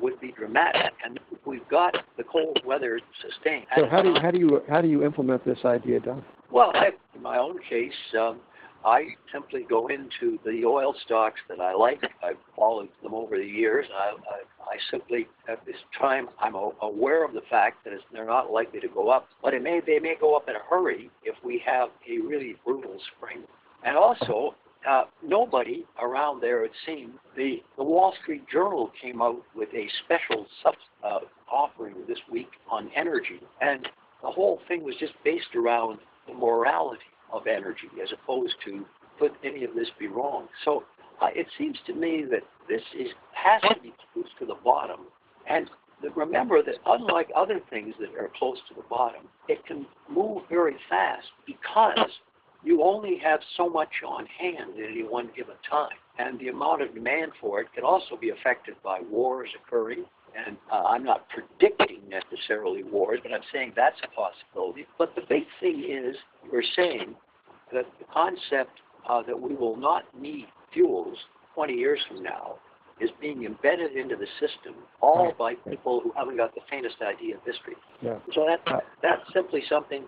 would 0.00 0.18
be 0.20 0.32
dramatic, 0.32 0.92
and 1.04 1.20
we've 1.44 1.68
got 1.68 1.94
the 2.16 2.24
cold 2.24 2.60
weather 2.64 3.00
sustained. 3.20 3.66
So 3.76 3.86
how 3.86 4.02
do 4.02 4.10
you, 4.10 4.20
how 4.20 4.30
do 4.30 4.38
you 4.38 4.62
how 4.68 4.80
do 4.80 4.88
you 4.88 5.04
implement 5.04 5.44
this 5.44 5.58
idea, 5.64 6.00
Don? 6.00 6.24
Well, 6.50 6.72
I, 6.74 6.90
in 7.14 7.22
my 7.22 7.38
own 7.38 7.58
case, 7.68 7.92
um, 8.18 8.40
I 8.84 9.08
simply 9.30 9.66
go 9.68 9.88
into 9.88 10.38
the 10.44 10.64
oil 10.64 10.94
stocks 11.04 11.40
that 11.48 11.60
I 11.60 11.74
like. 11.74 12.02
I've 12.24 12.38
followed 12.56 12.88
them 13.02 13.12
over 13.12 13.36
the 13.36 13.44
years. 13.44 13.86
I, 13.94 14.12
I, 14.12 14.72
I 14.72 14.76
simply, 14.90 15.28
at 15.48 15.64
this 15.66 15.76
time, 15.98 16.28
I'm 16.40 16.54
aware 16.80 17.24
of 17.24 17.34
the 17.34 17.42
fact 17.50 17.84
that 17.84 17.92
they're 18.10 18.24
not 18.24 18.50
likely 18.50 18.80
to 18.80 18.88
go 18.88 19.10
up, 19.10 19.28
but 19.42 19.52
it 19.52 19.62
may 19.62 19.80
they 19.86 19.98
may 19.98 20.14
go 20.18 20.34
up 20.34 20.48
in 20.48 20.56
a 20.56 20.62
hurry 20.68 21.10
if 21.24 21.34
we 21.44 21.62
have 21.66 21.90
a 22.08 22.18
really 22.26 22.56
brutal 22.64 22.96
spring. 23.16 23.42
And 23.84 23.96
also, 23.96 24.54
uh, 24.88 25.04
nobody 25.22 25.84
around 26.00 26.40
there, 26.40 26.64
it 26.64 26.72
seemed, 26.86 27.14
the, 27.36 27.62
the 27.76 27.84
Wall 27.84 28.14
Street 28.22 28.44
Journal 28.50 28.90
came 29.00 29.20
out 29.20 29.42
with 29.54 29.68
a 29.74 29.88
special 30.04 30.46
sub, 30.62 30.74
uh, 31.04 31.20
offering 31.50 31.94
this 32.06 32.18
week 32.30 32.48
on 32.70 32.90
energy, 32.94 33.40
and 33.60 33.88
the 34.22 34.30
whole 34.30 34.60
thing 34.68 34.84
was 34.84 34.94
just 34.98 35.12
based 35.24 35.54
around 35.54 35.98
the 36.26 36.34
morality 36.34 37.02
of 37.32 37.46
energy 37.46 37.88
as 38.02 38.10
opposed 38.12 38.54
to 38.64 38.84
could 39.18 39.32
any 39.44 39.64
of 39.64 39.74
this 39.74 39.88
be 39.98 40.08
wrong. 40.08 40.48
So 40.64 40.84
uh, 41.20 41.28
it 41.34 41.46
seems 41.58 41.78
to 41.86 41.92
me 41.92 42.24
that 42.30 42.42
this 42.68 42.82
is 42.98 43.08
has 43.32 43.60
to 43.62 43.80
be 43.82 43.92
close 44.12 44.26
to 44.38 44.46
the 44.46 44.56
bottom, 44.64 45.00
and 45.48 45.68
remember 46.16 46.62
that 46.62 46.76
unlike 46.86 47.28
other 47.36 47.60
things 47.68 47.94
that 48.00 48.14
are 48.18 48.30
close 48.38 48.56
to 48.68 48.74
the 48.74 48.84
bottom, 48.88 49.22
it 49.48 49.64
can 49.66 49.86
move 50.08 50.42
very 50.48 50.76
fast 50.88 51.26
because 51.46 52.10
you 52.64 52.82
only 52.82 53.18
have 53.22 53.40
so 53.56 53.68
much 53.68 54.02
on 54.06 54.26
hand 54.26 54.78
at 54.78 54.90
any 54.90 55.02
one 55.02 55.30
given 55.36 55.54
time. 55.68 55.96
And 56.18 56.38
the 56.38 56.48
amount 56.48 56.82
of 56.82 56.94
demand 56.94 57.32
for 57.40 57.60
it 57.60 57.68
can 57.74 57.84
also 57.84 58.16
be 58.20 58.30
affected 58.30 58.74
by 58.84 59.00
wars 59.10 59.48
occurring. 59.64 60.04
And 60.46 60.56
uh, 60.70 60.84
I'm 60.84 61.02
not 61.02 61.26
predicting 61.30 62.02
necessarily 62.08 62.82
wars, 62.84 63.20
but 63.22 63.32
I'm 63.32 63.40
saying 63.52 63.72
that's 63.74 63.96
a 64.04 64.08
possibility. 64.08 64.86
But 64.98 65.14
the 65.14 65.22
big 65.28 65.44
thing 65.60 65.84
is, 65.88 66.16
we're 66.52 66.62
saying 66.76 67.14
that 67.72 67.86
the 67.98 68.04
concept 68.12 68.80
uh, 69.08 69.22
that 69.22 69.40
we 69.40 69.54
will 69.54 69.76
not 69.76 70.04
need 70.18 70.46
fuels 70.72 71.16
20 71.54 71.72
years 71.72 72.00
from 72.08 72.22
now 72.22 72.56
is 73.00 73.10
being 73.20 73.44
embedded 73.44 73.96
into 73.96 74.14
the 74.14 74.26
system, 74.38 74.74
all 75.00 75.32
by 75.38 75.54
people 75.68 76.00
who 76.04 76.12
haven't 76.14 76.36
got 76.36 76.54
the 76.54 76.60
faintest 76.70 76.96
idea 77.00 77.36
of 77.36 77.40
history. 77.44 77.74
Yeah. 78.02 78.18
So 78.34 78.46
that, 78.46 78.84
that's 79.02 79.22
simply 79.32 79.62
something, 79.68 80.04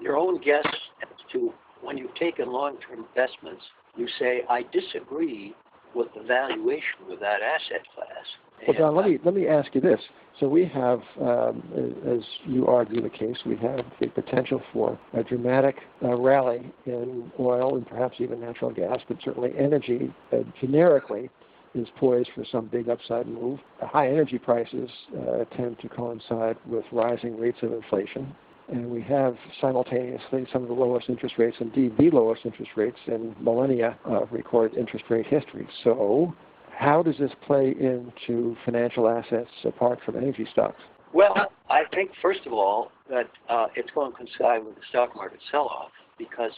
your 0.00 0.16
own 0.16 0.40
guess 0.40 0.66
as 1.02 1.08
to 1.32 1.52
when 1.86 1.96
you've 1.96 2.14
taken 2.16 2.52
long-term 2.52 3.06
investments, 3.08 3.62
you 3.96 4.08
say, 4.18 4.42
I 4.50 4.64
disagree 4.72 5.54
with 5.94 6.08
the 6.14 6.22
valuation 6.22 7.10
of 7.10 7.20
that 7.20 7.40
asset 7.40 7.86
class. 7.94 8.66
Well, 8.66 8.76
Don, 8.76 8.96
let 8.96 9.06
me 9.06 9.18
let 9.24 9.34
me 9.34 9.46
ask 9.46 9.74
you 9.74 9.80
this. 9.80 10.00
So 10.40 10.48
we 10.48 10.66
have, 10.66 11.00
um, 11.20 11.62
as 12.06 12.22
you 12.46 12.66
argue 12.66 13.00
the 13.00 13.10
case, 13.10 13.36
we 13.46 13.56
have 13.56 13.80
the 14.00 14.08
potential 14.08 14.62
for 14.72 14.98
a 15.14 15.22
dramatic 15.22 15.76
uh, 16.02 16.14
rally 16.16 16.70
in 16.84 17.30
oil 17.38 17.76
and 17.76 17.86
perhaps 17.86 18.16
even 18.18 18.40
natural 18.40 18.70
gas, 18.70 18.98
but 19.08 19.18
certainly 19.24 19.52
energy 19.58 20.12
uh, 20.32 20.38
generically 20.60 21.30
is 21.74 21.88
poised 21.96 22.30
for 22.34 22.44
some 22.50 22.66
big 22.66 22.88
upside 22.88 23.26
move. 23.26 23.58
High 23.80 24.08
energy 24.08 24.38
prices 24.38 24.90
uh, 25.18 25.44
tend 25.56 25.78
to 25.80 25.88
coincide 25.88 26.56
with 26.66 26.84
rising 26.92 27.38
rates 27.38 27.58
of 27.62 27.72
inflation 27.72 28.34
and 28.68 28.90
we 28.90 29.00
have 29.02 29.36
simultaneously 29.60 30.46
some 30.52 30.62
of 30.62 30.68
the 30.68 30.74
lowest 30.74 31.08
interest 31.08 31.36
rates, 31.38 31.56
indeed 31.60 31.96
the 31.98 32.10
lowest 32.10 32.44
interest 32.44 32.72
rates 32.76 32.98
in 33.06 33.34
millennia 33.40 33.98
of 34.04 34.28
recorded 34.32 34.76
interest 34.76 35.04
rate 35.08 35.26
history. 35.26 35.68
So, 35.84 36.34
how 36.76 37.02
does 37.02 37.16
this 37.18 37.30
play 37.46 37.74
into 37.80 38.56
financial 38.64 39.08
assets 39.08 39.50
apart 39.64 39.98
from 40.04 40.16
energy 40.16 40.46
stocks? 40.52 40.80
Well, 41.12 41.34
I 41.70 41.82
think 41.94 42.10
first 42.20 42.40
of 42.46 42.52
all 42.52 42.90
that 43.08 43.30
uh, 43.48 43.68
it's 43.74 43.90
going 43.92 44.12
to 44.12 44.18
coincide 44.18 44.64
with 44.64 44.74
the 44.74 44.82
stock 44.90 45.14
market 45.16 45.40
sell-off 45.50 45.90
because 46.18 46.52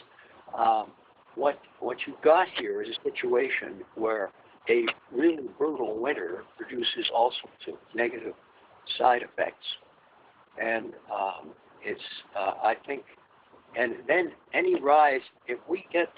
um, 0.57 0.87
what 1.35 1.59
what 1.79 1.97
you've 2.05 2.21
got 2.21 2.47
here 2.57 2.81
is 2.81 2.89
a 2.89 3.09
situation 3.09 3.81
where 3.95 4.31
a 4.69 4.85
really 5.11 5.47
brutal 5.57 5.97
winter 5.97 6.43
produces 6.57 7.09
all 7.13 7.31
sorts 7.41 7.63
of 7.67 7.95
negative 7.95 8.33
side 8.97 9.21
effects, 9.21 9.65
and 10.61 10.93
um, 11.13 11.51
it's 11.83 12.01
uh, 12.37 12.53
I 12.63 12.75
think, 12.85 13.03
and 13.77 13.95
then 14.07 14.31
any 14.53 14.79
rise 14.79 15.21
if 15.47 15.59
we 15.67 15.85
get 15.91 16.09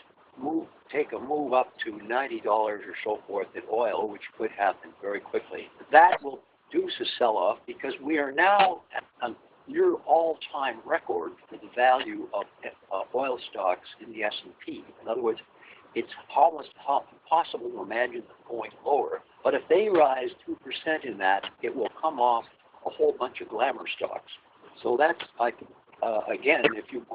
move 0.41 0.67
take 0.91 1.13
a 1.13 1.19
move 1.19 1.53
up 1.53 1.73
to 1.85 1.97
ninety 2.07 2.39
dollars 2.41 2.83
or 2.85 2.95
so 3.03 3.21
forth 3.27 3.47
in 3.55 3.61
oil, 3.71 4.09
which 4.09 4.21
could 4.37 4.51
happen 4.51 4.91
very 5.01 5.19
quickly, 5.19 5.67
that 5.91 6.21
will 6.23 6.39
induce 6.73 6.93
a 7.01 7.05
sell-off 7.17 7.57
because 7.67 7.93
we 8.01 8.17
are 8.17 8.31
now 8.31 8.81
at 8.95 9.03
a 9.21 9.33
near 9.67 9.95
all-time 10.07 10.77
record 10.85 11.31
for 11.49 11.57
the 11.57 11.69
value 11.75 12.27
of 12.33 12.43
uh, 12.93 13.01
oil 13.15 13.37
stocks 13.49 13.87
in 14.05 14.11
the 14.13 14.23
S&P. 14.23 14.83
In 15.01 15.07
other 15.07 15.21
words, 15.21 15.39
it's 15.95 16.11
almost 16.35 16.69
impossible 16.77 17.69
to 17.69 17.81
imagine 17.81 18.21
them 18.21 18.37
going 18.49 18.71
lower. 18.85 19.21
But 19.43 19.53
if 19.53 19.61
they 19.69 19.89
rise 19.89 20.29
2% 20.47 21.05
in 21.05 21.17
that, 21.17 21.43
it 21.61 21.75
will 21.75 21.89
come 22.01 22.19
off 22.19 22.45
a 22.85 22.89
whole 22.89 23.13
bunch 23.17 23.41
of 23.41 23.49
glamour 23.49 23.85
stocks. 23.97 24.31
So 24.83 24.97
that's 24.97 25.19
like 25.39 25.55
uh, 26.01 26.21
again, 26.31 26.63
if 26.75 26.85
you 26.91 27.05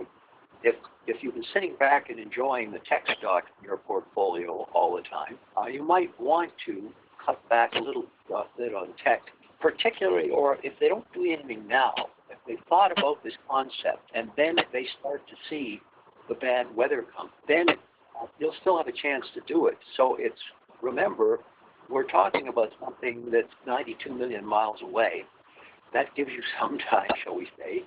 if 0.63 0.75
if 1.07 1.23
you've 1.23 1.35
been 1.35 1.45
sitting 1.53 1.75
back 1.79 2.11
and 2.11 2.19
enjoying 2.19 2.71
the 2.73 2.79
tech 2.89 3.05
stock 3.19 3.45
in 3.59 3.65
your 3.65 3.77
portfolio 3.77 4.69
all 4.75 4.97
the 4.97 5.03
time, 5.03 5.39
uh, 5.57 5.67
you 5.67 5.83
might 5.83 6.19
want 6.21 6.51
to 6.67 6.91
cut 7.25 7.47
back 7.49 7.73
a 7.75 7.79
little 7.79 8.07
uh, 8.35 8.45
bit 8.57 8.75
on 8.75 8.89
tech, 9.03 9.23
particularly, 9.61 10.31
or 10.31 10.59
if 10.63 10.73
they 10.81 10.89
don't 10.89 11.07
do 11.13 11.25
anything 11.25 11.67
now, 11.67 11.93
if 12.31 12.39
they 12.47 12.57
thought 12.69 12.93
about 12.97 13.23
this 13.23 13.35
concept 13.49 14.11
and 14.15 14.31
then 14.37 14.57
they 14.73 14.87
start 15.01 15.23
to 15.29 15.35
see 15.49 15.81
the 16.29 16.35
bad 16.35 16.67
weather 16.75 17.05
come, 17.17 17.31
then 17.47 17.67
you'll 18.39 18.55
still 18.61 18.77
have 18.77 18.89
a 18.89 18.93
chance 18.93 19.25
to 19.35 19.41
do 19.47 19.67
it. 19.67 19.79
So 19.97 20.17
it's 20.19 20.41
remember, 20.83 21.41
we're 21.89 22.05
talking 22.05 22.49
about 22.49 22.71
something 22.83 23.29
that's 23.31 23.53
92 23.67 24.13
million 24.13 24.45
miles 24.45 24.79
away 24.83 25.25
that 25.93 26.15
gives 26.15 26.31
you 26.31 26.43
some 26.61 26.79
time, 26.91 27.09
shall 27.25 27.37
we 27.37 27.49
say. 27.59 27.83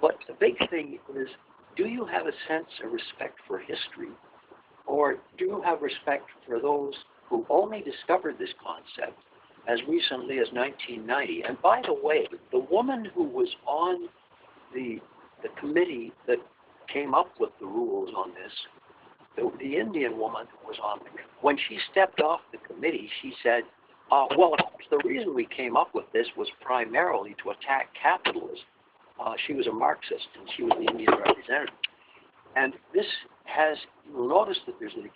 But 0.00 0.16
the 0.26 0.34
big 0.34 0.56
thing 0.70 0.98
is, 1.16 1.28
do 1.76 1.86
you 1.86 2.04
have 2.06 2.26
a 2.26 2.32
sense 2.46 2.68
of 2.84 2.92
respect 2.92 3.38
for 3.46 3.58
history? 3.58 4.10
Or 4.86 5.16
do 5.36 5.44
you 5.44 5.62
have 5.64 5.82
respect 5.82 6.24
for 6.46 6.60
those 6.60 6.94
who 7.28 7.44
only 7.50 7.82
discovered 7.82 8.38
this 8.38 8.50
concept 8.64 9.18
as 9.68 9.78
recently 9.88 10.38
as 10.38 10.48
1990? 10.52 11.42
And 11.46 11.60
by 11.62 11.82
the 11.86 11.94
way, 11.94 12.26
the 12.52 12.60
woman 12.70 13.06
who 13.14 13.24
was 13.24 13.48
on 13.66 14.08
the, 14.74 14.98
the 15.42 15.48
committee 15.60 16.12
that 16.26 16.38
came 16.92 17.14
up 17.14 17.32
with 17.38 17.50
the 17.60 17.66
rules 17.66 18.10
on 18.16 18.30
this, 18.30 18.52
the, 19.36 19.50
the 19.58 19.76
Indian 19.76 20.18
woman 20.18 20.46
who 20.60 20.68
was 20.68 20.78
on 20.82 21.00
the 21.00 21.10
when 21.40 21.56
she 21.68 21.78
stepped 21.92 22.20
off 22.20 22.40
the 22.50 22.58
committee, 22.58 23.08
she 23.22 23.32
said, 23.42 23.62
uh, 24.10 24.26
well, 24.36 24.54
the 24.90 25.00
reason 25.04 25.34
we 25.34 25.46
came 25.46 25.76
up 25.76 25.90
with 25.94 26.06
this 26.12 26.26
was 26.36 26.48
primarily 26.60 27.36
to 27.42 27.50
attack 27.50 27.88
capitalism. 28.00 28.64
Uh, 29.20 29.34
she 29.46 29.52
was 29.52 29.66
a 29.66 29.72
Marxist, 29.72 30.28
and 30.38 30.48
she 30.56 30.62
was 30.62 30.72
the 30.78 30.90
Indian 30.90 31.10
representative. 31.10 31.74
And 32.56 32.72
this 32.94 33.06
has, 33.44 33.76
you'll 34.10 34.28
notice 34.28 34.58
that 34.66 34.76
there's 34.78 34.94
an 34.94 35.10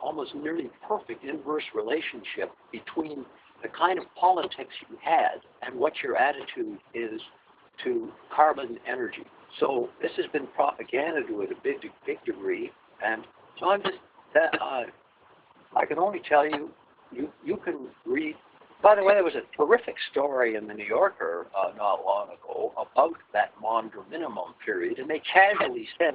almost 0.00 0.34
nearly 0.34 0.70
perfect 0.86 1.24
inverse 1.24 1.64
relationship 1.74 2.52
between 2.72 3.24
the 3.62 3.68
kind 3.68 3.98
of 3.98 4.04
politics 4.14 4.72
you 4.88 4.96
had 5.02 5.40
and 5.62 5.74
what 5.74 5.92
your 6.02 6.16
attitude 6.16 6.78
is 6.94 7.20
to 7.84 8.10
carbon 8.34 8.78
energy. 8.86 9.24
So 9.60 9.88
this 10.00 10.12
has 10.16 10.26
been 10.32 10.46
propaganda 10.54 11.26
to 11.26 11.42
a 11.42 11.46
big, 11.62 11.76
big 12.06 12.24
degree, 12.24 12.70
and 13.04 13.24
so 13.58 13.70
I'm 13.70 13.82
just, 13.82 13.96
uh, 14.36 14.82
I 15.76 15.86
can 15.86 15.98
only 15.98 16.20
tell 16.28 16.46
you 16.46 16.70
you 17.12 17.30
you 17.44 17.56
can 17.56 17.88
read. 18.06 18.36
By 18.82 18.94
the 18.94 19.02
way, 19.02 19.14
there 19.14 19.24
was 19.24 19.34
a 19.34 19.56
terrific 19.56 19.96
story 20.12 20.54
in 20.54 20.68
the 20.68 20.74
New 20.74 20.86
Yorker 20.86 21.48
uh, 21.56 21.76
not 21.76 22.04
long 22.04 22.28
ago 22.28 22.72
about 22.76 23.16
that 23.32 23.52
Maunder 23.60 24.02
minimum 24.08 24.54
period, 24.64 24.98
and 24.98 25.10
they 25.10 25.20
casually 25.32 25.88
said, 25.98 26.14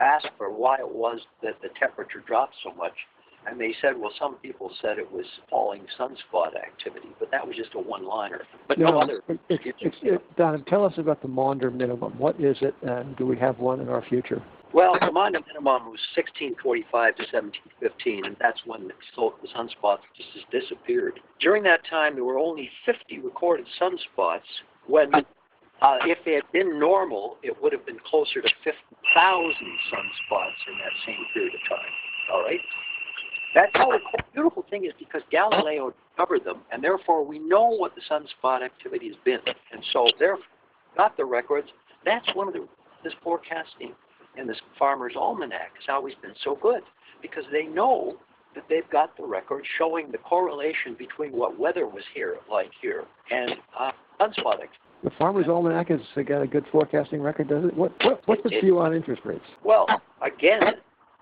asked 0.00 0.30
for 0.38 0.50
why 0.50 0.76
it 0.76 0.88
was 0.88 1.20
that 1.42 1.60
the 1.60 1.68
temperature 1.78 2.24
dropped 2.26 2.54
so 2.64 2.72
much, 2.72 2.94
and 3.46 3.60
they 3.60 3.74
said, 3.82 3.98
well, 3.98 4.10
some 4.18 4.36
people 4.36 4.70
said 4.80 4.98
it 4.98 5.10
was 5.12 5.26
falling 5.50 5.82
sunspot 5.98 6.56
activity, 6.56 7.08
but 7.18 7.30
that 7.30 7.46
was 7.46 7.56
just 7.56 7.74
a 7.74 7.78
one-liner. 7.78 8.42
But 8.68 8.78
no, 8.78 8.90
no 8.90 9.00
other. 9.00 9.22
It's, 9.50 9.62
it's, 9.80 9.96
it, 10.02 10.36
Don, 10.36 10.64
tell 10.64 10.86
us 10.86 10.94
about 10.96 11.20
the 11.20 11.28
Maunder 11.28 11.70
minimum. 11.70 12.18
What 12.18 12.40
is 12.40 12.56
it, 12.62 12.74
and 12.82 13.16
do 13.18 13.26
we 13.26 13.36
have 13.36 13.58
one 13.58 13.80
in 13.80 13.90
our 13.90 14.02
future? 14.08 14.42
Well, 14.74 14.98
the 15.00 15.10
Maunder 15.10 15.40
minimum 15.46 15.88
was 15.88 16.00
1645 16.12 17.16
to 17.16 17.22
1715, 17.32 18.26
and 18.26 18.36
that's 18.38 18.60
when 18.66 18.88
the, 18.88 18.94
sunspots 19.16 20.04
just, 20.14 20.28
just 20.34 20.50
disappeared. 20.50 21.20
During 21.40 21.62
that 21.64 21.80
time, 21.88 22.14
there 22.14 22.24
were 22.24 22.38
only 22.38 22.68
50 22.84 23.20
recorded 23.20 23.66
sunspots. 23.80 24.44
When, 24.86 25.14
uh, 25.14 25.96
if 26.04 26.18
they 26.24 26.34
had 26.34 26.44
been 26.52 26.78
normal, 26.78 27.38
it 27.42 27.56
would 27.62 27.72
have 27.72 27.86
been 27.86 27.98
closer 28.04 28.42
to 28.42 28.48
50,000 28.62 28.74
sunspots 29.88 30.60
in 30.68 30.78
that 30.78 30.92
same 31.06 31.24
period 31.32 31.54
of 31.54 31.60
time. 31.68 31.92
All 32.32 32.42
right. 32.42 32.60
That's 33.54 33.72
how 33.74 33.90
the 33.90 34.22
beautiful 34.34 34.66
thing 34.68 34.84
is 34.84 34.92
because 34.98 35.22
Galileo 35.30 35.94
discovered 36.10 36.44
them, 36.44 36.60
and 36.70 36.84
therefore 36.84 37.24
we 37.24 37.38
know 37.38 37.68
what 37.68 37.94
the 37.94 38.02
sunspot 38.02 38.62
activity 38.62 39.08
has 39.08 39.16
been, 39.24 39.40
and 39.72 39.82
so 39.94 40.08
therefore 40.18 40.44
got 40.94 41.16
the 41.16 41.24
records. 41.24 41.68
That's 42.04 42.28
one 42.34 42.48
of 42.48 42.54
the 42.54 42.68
this 43.04 43.14
forecasting 43.22 43.94
and 44.38 44.48
this 44.48 44.58
Farmer's 44.78 45.14
Almanac 45.16 45.72
has 45.74 45.86
always 45.88 46.14
been 46.22 46.34
so 46.44 46.56
good 46.60 46.82
because 47.20 47.44
they 47.52 47.64
know 47.64 48.16
that 48.54 48.64
they've 48.68 48.88
got 48.90 49.16
the 49.16 49.24
record 49.24 49.64
showing 49.76 50.10
the 50.10 50.18
correlation 50.18 50.94
between 50.98 51.32
what 51.32 51.58
weather 51.58 51.86
was 51.86 52.04
here, 52.14 52.36
like 52.50 52.70
here, 52.80 53.04
and 53.30 53.52
uh. 53.78 53.90
The 55.04 55.10
Farmer's 55.16 55.46
Almanac 55.46 55.90
has 55.90 56.00
got 56.26 56.42
a 56.42 56.46
good 56.46 56.64
forecasting 56.72 57.22
record, 57.22 57.48
does 57.48 57.64
it? 57.64 57.76
What, 57.76 57.92
what 58.02 58.20
what's 58.26 58.42
the 58.42 58.48
view 58.60 58.80
on 58.80 58.92
interest 58.92 59.22
rates? 59.24 59.44
Well, 59.62 59.86
again, 60.22 60.60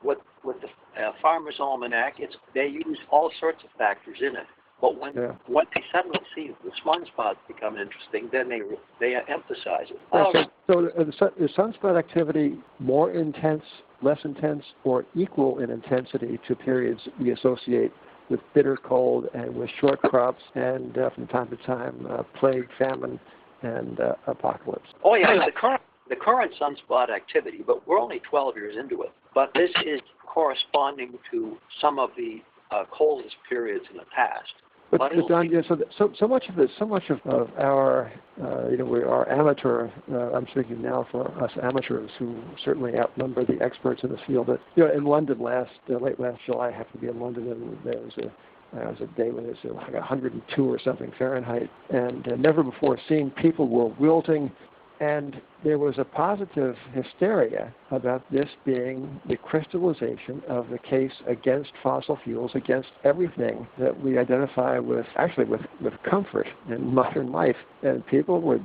with 0.02 0.18
with 0.44 0.56
the 0.62 0.68
uh, 1.02 1.12
Farmer's 1.20 1.56
Almanac. 1.60 2.14
It's 2.18 2.36
they 2.54 2.68
use 2.68 2.98
all 3.10 3.30
sorts 3.38 3.62
of 3.64 3.70
factors 3.76 4.18
in 4.20 4.36
it. 4.36 4.46
But 4.80 4.96
when 4.96 5.14
Yeah. 5.14 5.32
when 5.46 5.66
they 5.74 5.82
suddenly 5.90 6.20
see 6.34 6.54
the 6.62 6.70
sunspots 6.84 7.38
become 7.48 7.78
interesting, 7.78 8.28
then 8.28 8.48
they 8.48 8.62
they 8.98 9.16
emphasize 9.16 9.90
it. 9.90 10.00
Yeah, 10.12 10.26
Oh, 10.26 10.32
so 10.32 10.44
so 10.66 10.82
the 10.82 11.32
is 11.38 11.50
sunspot 11.56 11.98
activity 11.98 12.58
more 12.78 13.10
intense, 13.10 13.64
less 14.02 14.22
intense, 14.24 14.64
or 14.84 15.04
equal 15.14 15.60
in 15.60 15.70
intensity 15.70 16.38
to 16.46 16.54
periods 16.54 17.08
we 17.18 17.30
associate 17.30 17.92
with 18.28 18.40
bitter 18.54 18.76
cold 18.76 19.28
and 19.34 19.54
with 19.54 19.70
short 19.80 20.00
crops 20.02 20.42
and 20.54 20.98
uh, 20.98 21.10
from 21.10 21.26
time 21.28 21.48
to 21.48 21.56
time 21.58 22.06
uh, 22.10 22.22
plague, 22.38 22.68
famine, 22.78 23.18
and 23.62 24.00
uh, 24.00 24.14
apocalypse? 24.26 24.88
oh 25.04 25.14
yeah, 25.14 25.44
the 25.46 25.52
current 25.52 25.80
the 26.08 26.16
current 26.16 26.52
sunspot 26.60 27.10
activity, 27.10 27.62
but 27.66 27.86
we're 27.86 27.98
only 27.98 28.20
12 28.20 28.56
years 28.56 28.76
into 28.78 29.02
it. 29.02 29.12
But 29.34 29.52
this 29.54 29.70
is 29.84 30.00
corresponding 30.24 31.18
to 31.30 31.56
some 31.80 31.98
of 31.98 32.10
the 32.16 32.42
uh, 32.70 32.84
coldest 32.90 33.36
periods 33.48 33.84
in 33.90 33.96
the 33.96 34.04
past. 34.14 34.52
But, 34.90 35.00
But 35.00 35.28
Don, 35.28 35.50
yeah, 35.50 35.62
so, 35.68 35.76
so 35.98 36.12
so 36.16 36.28
much 36.28 36.48
of 36.48 36.54
this, 36.54 36.70
so 36.78 36.86
much 36.86 37.10
of, 37.10 37.18
of 37.24 37.50
our, 37.58 38.12
uh, 38.40 38.68
you 38.68 38.76
know, 38.76 38.84
we 38.84 39.02
are 39.02 39.28
amateur. 39.28 39.90
Uh, 40.10 40.30
I'm 40.30 40.46
speaking 40.52 40.80
now 40.80 41.06
for 41.10 41.26
us 41.42 41.50
amateurs 41.60 42.10
who 42.20 42.40
certainly 42.64 42.96
outnumber 42.96 43.44
the 43.44 43.60
experts 43.60 44.04
in 44.04 44.10
this 44.10 44.20
field. 44.28 44.46
But 44.46 44.60
you 44.76 44.84
know, 44.84 44.92
in 44.92 45.04
London 45.04 45.40
last 45.40 45.72
uh, 45.90 45.94
late 45.94 46.20
last 46.20 46.38
July, 46.46 46.68
I 46.68 46.70
happened 46.70 47.00
to 47.00 47.06
be 47.06 47.08
in 47.08 47.20
London, 47.20 47.50
and 47.50 47.78
there 47.84 48.00
was 48.00 48.12
a 48.18 48.32
there 48.76 48.86
was 48.88 49.00
a 49.00 49.06
day 49.16 49.30
when 49.30 49.46
it 49.46 49.56
was 49.64 49.74
like 49.74 49.92
102 49.92 50.72
or 50.72 50.78
something 50.78 51.12
Fahrenheit, 51.18 51.68
and 51.90 52.28
uh, 52.28 52.36
never 52.36 52.62
before 52.62 52.96
seen 53.08 53.30
people 53.30 53.68
were 53.68 53.88
wilting 53.98 54.52
and 55.00 55.40
there 55.62 55.78
was 55.78 55.98
a 55.98 56.04
positive 56.04 56.76
hysteria 56.92 57.74
about 57.90 58.22
this 58.30 58.48
being 58.64 59.20
the 59.28 59.36
crystallization 59.36 60.42
of 60.48 60.68
the 60.70 60.78
case 60.78 61.12
against 61.26 61.72
fossil 61.82 62.18
fuels, 62.24 62.52
against 62.54 62.88
everything 63.04 63.66
that 63.78 64.00
we 64.02 64.18
identify 64.18 64.78
with, 64.78 65.06
actually 65.16 65.44
with, 65.44 65.60
with 65.82 65.92
comfort 66.08 66.46
in 66.70 66.94
modern 66.94 67.30
life. 67.30 67.56
And 67.82 68.06
people 68.06 68.40
were, 68.40 68.60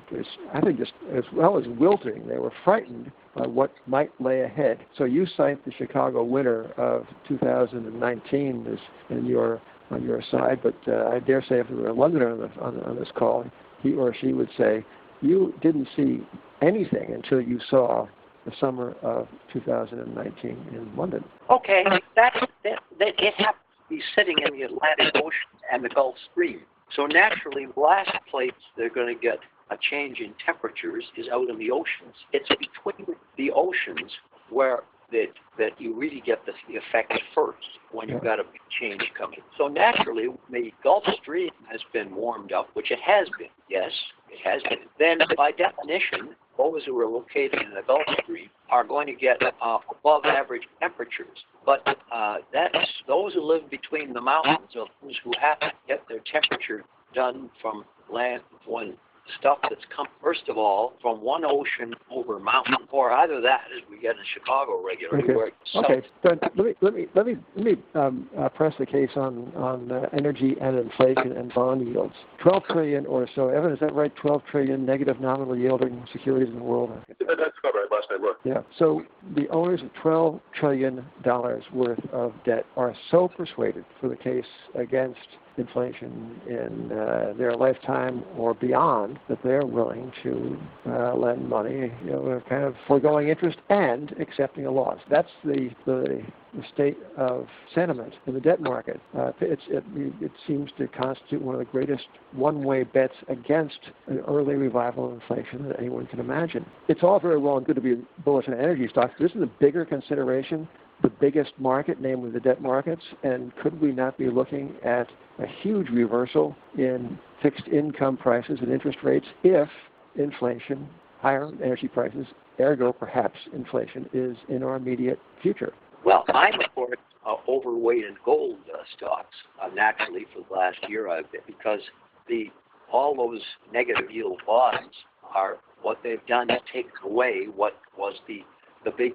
I 0.53 0.61
think, 0.61 0.77
just 0.77 0.93
as 1.15 1.23
well 1.33 1.57
as 1.57 1.65
wilting, 1.67 2.27
they 2.27 2.38
were 2.38 2.53
frightened 2.63 3.11
by 3.35 3.47
what 3.47 3.73
might 3.88 4.11
lay 4.21 4.41
ahead. 4.41 4.79
So 4.97 5.05
you 5.05 5.25
cite 5.38 5.63
the 5.65 5.71
Chicago 5.71 6.23
winter 6.23 6.71
of 6.77 7.07
2019 7.27 8.67
as 8.71 8.79
in 9.09 9.25
your 9.25 9.61
on 9.89 10.03
your 10.03 10.21
side, 10.31 10.61
but 10.63 10.75
uh, 10.88 11.09
I 11.09 11.19
dare 11.19 11.41
say 11.41 11.59
if 11.59 11.67
there 11.67 11.75
were 11.75 11.89
a 11.89 11.93
Londoner 11.93 12.31
on, 12.31 12.39
the, 12.39 12.61
on, 12.61 12.79
on 12.83 12.95
this 12.97 13.09
call, 13.13 13.43
he 13.81 13.93
or 13.93 14.15
she 14.15 14.31
would 14.31 14.50
say, 14.57 14.85
you 15.21 15.53
didn't 15.61 15.87
see 15.95 16.25
anything 16.61 17.13
until 17.13 17.41
you 17.41 17.59
saw 17.69 18.07
the 18.45 18.51
summer 18.59 18.95
of 19.01 19.27
2019 19.53 20.49
in 20.49 20.95
London. 20.97 21.23
Okay, 21.49 21.83
that's 22.15 22.39
that, 22.63 22.79
that 22.99 23.13
it 23.19 23.33
happens 23.35 23.63
to 23.89 23.95
be 23.95 24.01
sitting 24.15 24.37
in 24.45 24.57
the 24.57 24.63
Atlantic 24.63 25.15
Ocean 25.15 25.31
and 25.71 25.83
the 25.83 25.89
Gulf 25.89 26.15
Stream. 26.31 26.61
So 26.95 27.05
naturally, 27.05 27.67
blast 27.67 28.11
plates 28.29 28.57
that 28.75 28.83
are 28.85 28.89
going 28.89 29.15
to 29.15 29.21
get 29.21 29.39
a 29.69 29.77
change 29.89 30.19
in 30.19 30.33
temperatures 30.45 31.05
is 31.15 31.27
out 31.31 31.49
in 31.49 31.57
the 31.57 31.71
oceans. 31.71 32.15
It's 32.33 32.49
between 32.49 33.15
the 33.37 33.51
oceans 33.51 34.11
where 34.49 34.81
that 35.12 35.27
that 35.58 35.80
you 35.80 35.94
really 35.96 36.22
get 36.25 36.46
the, 36.46 36.53
the 36.68 36.77
effect 36.77 37.13
first 37.36 37.68
when 37.91 38.10
you've 38.10 38.24
got 38.24 38.39
a 38.39 38.44
big 38.44 38.62
change 38.80 39.01
coming. 39.18 39.39
So 39.58 39.68
naturally, 39.68 40.27
the 40.50 40.72
Gulf 40.84 41.03
Stream 41.22 41.51
has 41.70 41.82
been 41.94 42.15
warmed 42.15 42.51
up, 42.51 42.70
which 42.74 42.91
it 42.91 43.00
has 43.06 43.27
been. 43.38 43.50
Yes, 43.70 43.91
it 44.30 44.39
has 44.44 44.62
been. 44.63 44.88
Then, 44.98 45.20
by 45.36 45.51
definition, 45.51 46.36
those 46.58 46.84
who 46.86 47.00
are 47.00 47.08
located 47.08 47.62
in 47.62 47.74
the 47.74 47.82
Gulf 47.86 48.03
Stream 48.24 48.50
are 48.70 48.84
going 48.84 49.08
to 49.08 49.13
get 49.13 49.41
uh, 49.62 49.77
above 49.89 50.25
average 50.25 50.63
temperatures. 50.80 51.38
But 51.65 51.86
uh, 52.12 52.38
that's 52.53 52.88
those 53.08 53.34
who 53.34 53.44
live 53.44 53.70
between 53.70 54.13
the 54.13 54.22
mountains 54.22 54.70
are 54.75 54.88
those 55.03 55.20
who 55.24 55.32
have 55.39 55.60
to 55.60 55.72
get 55.88 56.03
their 56.08 56.22
temperature 56.32 56.84
done 57.13 57.50
from 57.62 57.84
land 58.12 58.41
when 58.65 58.96
stuff 59.39 59.59
that's 59.63 59.81
come 59.95 60.07
first 60.21 60.47
of 60.49 60.57
all 60.57 60.93
from 61.01 61.21
one 61.21 61.43
ocean 61.45 61.93
over 62.09 62.39
mountain, 62.39 62.75
or 62.91 63.12
either 63.12 63.41
that 63.41 63.62
as 63.75 63.88
we 63.89 63.99
get 63.99 64.15
in 64.15 64.23
Chicago 64.34 64.84
regularly, 64.86 65.23
Okay. 65.23 65.36
where. 65.36 65.51
Okay, 65.84 66.07
but 66.23 66.39
let 66.55 66.65
me 66.65 66.73
let 66.81 66.93
me 66.93 67.07
let 67.15 67.25
me 67.25 67.38
let 67.55 67.65
me 67.65 67.75
um, 67.95 68.29
uh, 68.38 68.49
press 68.49 68.73
the 68.79 68.86
case 68.86 69.12
on 69.15 69.51
on 69.55 69.91
uh, 69.91 70.10
energy 70.13 70.55
and 70.62 70.77
inflation 70.77 71.34
and 71.34 71.53
bond 71.53 71.88
yields. 71.88 72.15
12 72.43 72.63
trillion 72.71 73.05
or 73.05 73.27
so. 73.36 73.49
Evan, 73.49 73.71
is 73.71 73.79
that 73.79 73.93
right? 73.93 74.15
12 74.15 74.41
trillion 74.49 74.86
negative 74.86 75.19
nominal 75.19 75.57
yielding 75.57 76.03
securities 76.12 76.49
in 76.49 76.55
the 76.55 76.63
world. 76.63 76.91
That's 77.07 77.21
about 77.29 77.73
right. 77.73 77.88
Last 77.91 78.07
I 78.10 78.21
looked. 78.21 78.45
Yeah. 78.45 78.62
So 78.77 79.03
the 79.36 79.47
owners 79.49 79.81
of 79.81 79.89
12 80.01 80.39
trillion 80.57 81.05
dollars 81.23 81.63
worth 81.73 82.03
of 82.12 82.34
debt 82.45 82.65
are 82.75 82.95
so 83.10 83.27
persuaded 83.27 83.86
for 83.99 84.10
the 84.10 84.15
case 84.15 84.45
against 84.75 85.19
inflation 85.57 86.39
in 86.47 86.91
uh, 86.91 87.33
their 87.37 87.55
lifetime 87.55 88.23
or 88.37 88.53
beyond 88.53 89.19
that 89.29 89.39
they're 89.43 89.65
willing 89.65 90.11
to 90.23 90.57
uh, 90.87 91.13
lend 91.15 91.47
money, 91.47 91.91
you 92.03 92.11
know, 92.11 92.41
kind 92.47 92.63
of 92.63 92.75
foregoing 92.87 93.27
interest 93.29 93.57
and 93.69 94.13
accepting 94.19 94.65
a 94.65 94.71
loss. 94.71 94.99
That's 95.09 95.29
the 95.43 95.69
the, 95.85 96.23
the 96.53 96.63
state 96.73 96.97
of 97.17 97.47
sentiment 97.73 98.13
in 98.27 98.33
the 98.33 98.39
debt 98.39 98.61
market. 98.61 98.99
Uh, 99.17 99.31
it, 99.39 99.59
it 99.69 100.31
seems 100.47 100.69
to 100.77 100.87
constitute 100.87 101.41
one 101.41 101.55
of 101.55 101.59
the 101.59 101.65
greatest 101.65 102.07
one-way 102.33 102.83
bets 102.83 103.13
against 103.27 103.79
an 104.07 104.19
early 104.27 104.55
revival 104.55 105.05
of 105.07 105.13
inflation 105.13 105.67
that 105.67 105.79
anyone 105.79 106.07
can 106.07 106.19
imagine. 106.19 106.65
It's 106.87 107.03
all 107.03 107.19
very 107.19 107.37
well 107.37 107.57
and 107.57 107.65
good 107.65 107.75
to 107.75 107.81
be 107.81 108.01
bullish 108.23 108.47
on 108.47 108.53
energy 108.53 108.87
stocks. 108.89 109.13
This 109.19 109.31
is 109.31 109.41
a 109.41 109.49
bigger 109.59 109.85
consideration 109.85 110.67
the 111.01 111.09
biggest 111.09 111.53
market, 111.57 111.99
namely 111.99 112.29
the 112.31 112.39
debt 112.39 112.61
markets, 112.61 113.03
and 113.23 113.55
could 113.57 113.79
we 113.81 113.91
not 113.91 114.17
be 114.17 114.29
looking 114.29 114.75
at 114.83 115.07
a 115.39 115.47
huge 115.61 115.89
reversal 115.89 116.55
in 116.77 117.17
fixed 117.41 117.67
income 117.67 118.17
prices 118.17 118.59
and 118.61 118.71
interest 118.71 118.99
rates 119.03 119.25
if 119.43 119.67
inflation, 120.15 120.87
higher 121.19 121.51
energy 121.63 121.87
prices, 121.87 122.25
ergo 122.59 122.91
perhaps 122.91 123.37
inflation, 123.53 124.07
is 124.13 124.37
in 124.49 124.63
our 124.63 124.75
immediate 124.75 125.19
future? 125.41 125.73
Well, 126.03 126.23
I'm 126.29 126.59
of 126.59 126.75
course 126.75 126.97
uh, 127.25 127.35
overweight 127.47 128.05
in 128.05 128.15
gold 128.25 128.57
uh, 128.73 128.83
stocks 128.95 129.35
uh, 129.61 129.67
naturally 129.73 130.25
for 130.33 130.43
the 130.47 130.53
last 130.53 130.77
year 130.89 131.09
I've 131.09 131.31
been 131.31 131.41
because 131.45 131.79
the 132.27 132.45
all 132.91 133.15
those 133.15 133.41
negative 133.71 134.11
yield 134.11 134.41
bonds 134.45 134.93
are 135.33 135.57
what 135.81 135.99
they've 136.03 136.25
done 136.27 136.49
is 136.49 136.59
taken 136.73 136.91
away 137.03 137.45
what 137.55 137.77
was 137.97 138.15
the 138.27 138.43
the 138.83 138.91
big 138.91 139.13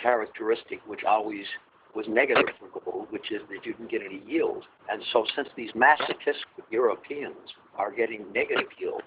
characteristic 0.00 0.80
which 0.86 1.04
always 1.04 1.46
was 1.94 2.06
negative 2.08 2.46
for 2.58 2.80
gold, 2.80 3.06
which 3.10 3.30
is 3.30 3.42
that 3.48 3.66
you 3.66 3.72
didn't 3.72 3.90
get 3.90 4.00
any 4.02 4.22
yield. 4.26 4.64
And 4.90 5.02
so 5.12 5.24
since 5.36 5.48
these 5.56 5.70
masochistic 5.74 6.46
Europeans 6.70 7.36
are 7.76 7.90
getting 7.90 8.32
negative 8.32 8.68
yields, 8.78 9.04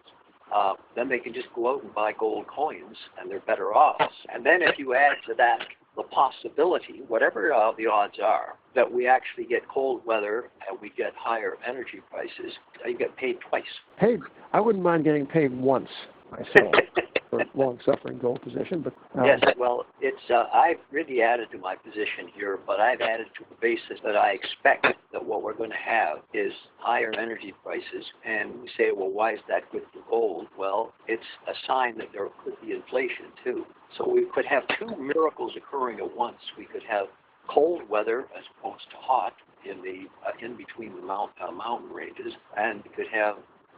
uh, 0.53 0.73
then 0.95 1.09
they 1.09 1.19
can 1.19 1.33
just 1.33 1.47
go 1.55 1.75
out 1.75 1.83
and 1.83 1.93
buy 1.93 2.13
gold 2.17 2.45
coins 2.47 2.95
and 3.19 3.29
they're 3.29 3.39
better 3.41 3.73
off. 3.73 4.11
And 4.31 4.45
then 4.45 4.61
if 4.61 4.77
you 4.77 4.93
add 4.93 5.15
to 5.27 5.33
that 5.35 5.59
the 5.95 6.03
possibility, 6.03 7.01
whatever 7.07 7.53
uh, 7.53 7.71
the 7.77 7.87
odds 7.87 8.17
are, 8.21 8.57
that 8.75 8.91
we 8.91 9.07
actually 9.07 9.45
get 9.45 9.67
cold 9.67 10.05
weather 10.05 10.49
and 10.69 10.79
we 10.79 10.91
get 10.95 11.13
higher 11.17 11.57
energy 11.67 12.01
prices, 12.11 12.53
uh, 12.83 12.89
you 12.89 12.97
get 12.97 13.15
paid 13.17 13.37
twice. 13.49 13.63
Paid, 13.97 14.19
I 14.53 14.59
wouldn't 14.59 14.83
mind 14.83 15.05
getting 15.05 15.25
paid 15.25 15.51
once 15.51 15.89
myself 16.31 16.73
for 17.37 17.57
long-suffering 17.57 18.19
gold 18.19 18.41
position, 18.41 18.81
but 18.81 18.93
um, 19.19 19.25
Yes, 19.25 19.39
well, 19.57 19.85
it's 20.01 20.29
uh, 20.29 20.45
I've 20.53 20.79
really 20.91 21.21
added 21.21 21.49
to 21.51 21.57
my 21.57 21.75
position 21.75 22.29
here, 22.33 22.59
but 22.65 22.79
I've 22.79 23.01
added 23.01 23.27
to 23.37 23.45
the 23.49 23.55
basis 23.61 23.99
that 24.03 24.15
I 24.15 24.31
expect 24.31 24.87
that 25.11 25.25
what 25.25 25.43
we're 25.43 25.53
going 25.53 25.69
to 25.69 25.75
have 25.75 26.19
is 26.33 26.51
higher 26.77 27.13
energy 27.13 27.53
prices. 27.63 28.05
And 28.25 28.61
we 28.61 28.69
say, 28.77 28.91
well, 28.95 29.09
why 29.09 29.33
is 29.33 29.39
that 29.47 29.71
good 29.71 29.83
for 29.93 30.01
gold? 30.09 30.47
Well, 30.57 30.93
it's 31.07 31.23
a 31.47 31.53
sign 31.67 31.97
that 31.99 32.07
there 32.13 32.27
could 32.43 32.55
be 32.61 32.73
inflation 32.73 33.25
too. 33.43 33.65
So 33.97 34.07
we 34.09 34.25
could 34.33 34.45
have 34.45 34.63
two 34.79 34.95
miracles 34.97 35.53
occurring 35.55 35.99
at 35.99 36.15
once. 36.15 36.39
We 36.57 36.65
could 36.65 36.83
have 36.89 37.07
cold 37.47 37.87
weather 37.89 38.25
as 38.37 38.43
opposed 38.57 38.89
to 38.91 38.97
hot 38.97 39.33
in 39.69 39.81
the 39.81 40.07
uh, 40.25 40.45
in 40.45 40.55
between 40.57 40.95
the 40.95 41.01
mount, 41.01 41.31
uh, 41.41 41.51
mountain 41.51 41.91
ranges, 41.91 42.33
and 42.57 42.83
we 42.83 42.89
could 42.95 43.11
have 43.11 43.37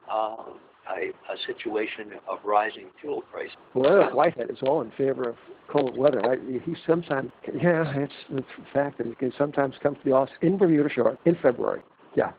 uh, 0.10 0.44
a, 0.96 1.10
a 1.32 1.38
situation 1.46 2.12
of 2.30 2.40
rising 2.44 2.88
fuel 3.02 3.24
prices. 3.32 3.56
Well, 3.74 3.92
Eric 3.92 4.14
Whitehead 4.14 4.50
is 4.50 4.58
all 4.62 4.82
in 4.82 4.92
favor 4.92 5.30
of 5.30 5.36
cold 5.70 5.98
weather. 5.98 6.24
I, 6.26 6.38
he 6.64 6.76
sometimes, 6.86 7.32
yeah, 7.54 7.94
it's, 7.96 8.14
a 8.32 8.74
fact 8.74 8.98
that 9.00 9.08
he 9.08 9.16
can 9.16 9.34
sometimes 9.38 9.76
come 9.82 9.96
to 9.96 10.02
the 10.06 10.12
office 10.12 10.36
in 10.42 10.58
Bermuda 10.58 10.90
Shore 10.90 11.18
in 11.26 11.38
February. 11.42 11.82
Yeah, 12.16 12.32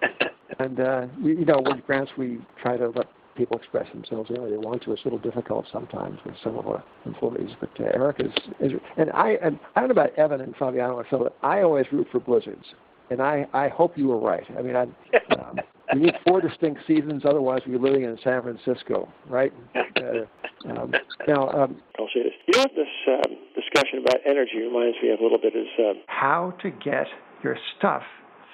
and 0.58 0.80
uh, 0.80 1.06
we, 1.22 1.36
you 1.36 1.44
know, 1.44 1.60
with 1.64 1.84
grants 1.86 2.12
we 2.16 2.38
try 2.62 2.76
to 2.76 2.88
let 2.90 3.06
people 3.36 3.56
express 3.58 3.90
themselves 3.92 4.30
any 4.30 4.40
way 4.40 4.50
they 4.50 4.56
want 4.56 4.82
to. 4.82 4.92
It's 4.92 5.02
a 5.02 5.04
little 5.04 5.18
difficult 5.18 5.66
sometimes 5.72 6.18
with 6.24 6.34
some 6.42 6.56
of 6.56 6.66
our 6.66 6.82
employees, 7.04 7.50
but 7.60 7.70
uh, 7.80 7.84
Eric 7.94 8.16
is, 8.20 8.32
is, 8.60 8.72
and 8.96 9.10
I, 9.12 9.32
and 9.42 9.58
I 9.74 9.80
don't 9.80 9.88
know 9.88 9.92
about 9.92 10.14
Evan 10.14 10.40
and 10.40 10.54
Fabiano 10.56 10.98
and 10.98 11.08
Philip. 11.08 11.36
I 11.42 11.62
always 11.62 11.86
root 11.92 12.06
for 12.10 12.20
blizzards, 12.20 12.64
and 13.10 13.20
I, 13.20 13.46
I 13.52 13.68
hope 13.68 13.96
you 13.96 14.08
were 14.08 14.18
right. 14.18 14.44
I 14.58 14.62
mean, 14.62 14.76
I. 14.76 14.86
Um, 15.36 15.58
we 15.94 16.00
need 16.00 16.14
four 16.26 16.40
distinct 16.40 16.80
seasons, 16.86 17.22
otherwise 17.24 17.60
we're 17.66 17.78
living 17.78 18.04
in 18.04 18.18
San 18.22 18.42
Francisco, 18.42 19.08
right? 19.28 19.52
Uh, 19.74 20.26
um, 20.68 20.92
now, 21.28 21.48
um, 21.50 21.80
I'll 21.98 22.08
say 22.12 22.22
this. 22.24 22.32
You 22.46 22.58
know 22.58 22.62
what 22.62 22.74
this 22.74 22.88
um, 23.08 23.36
discussion 23.54 24.00
about 24.00 24.20
energy 24.26 24.58
reminds 24.62 24.96
me 25.02 25.10
of 25.10 25.20
a 25.20 25.22
little 25.22 25.38
bit 25.38 25.54
is 25.54 25.68
uh, 25.78 25.94
how 26.06 26.54
to 26.62 26.70
get 26.70 27.06
your 27.42 27.56
stuff 27.78 28.02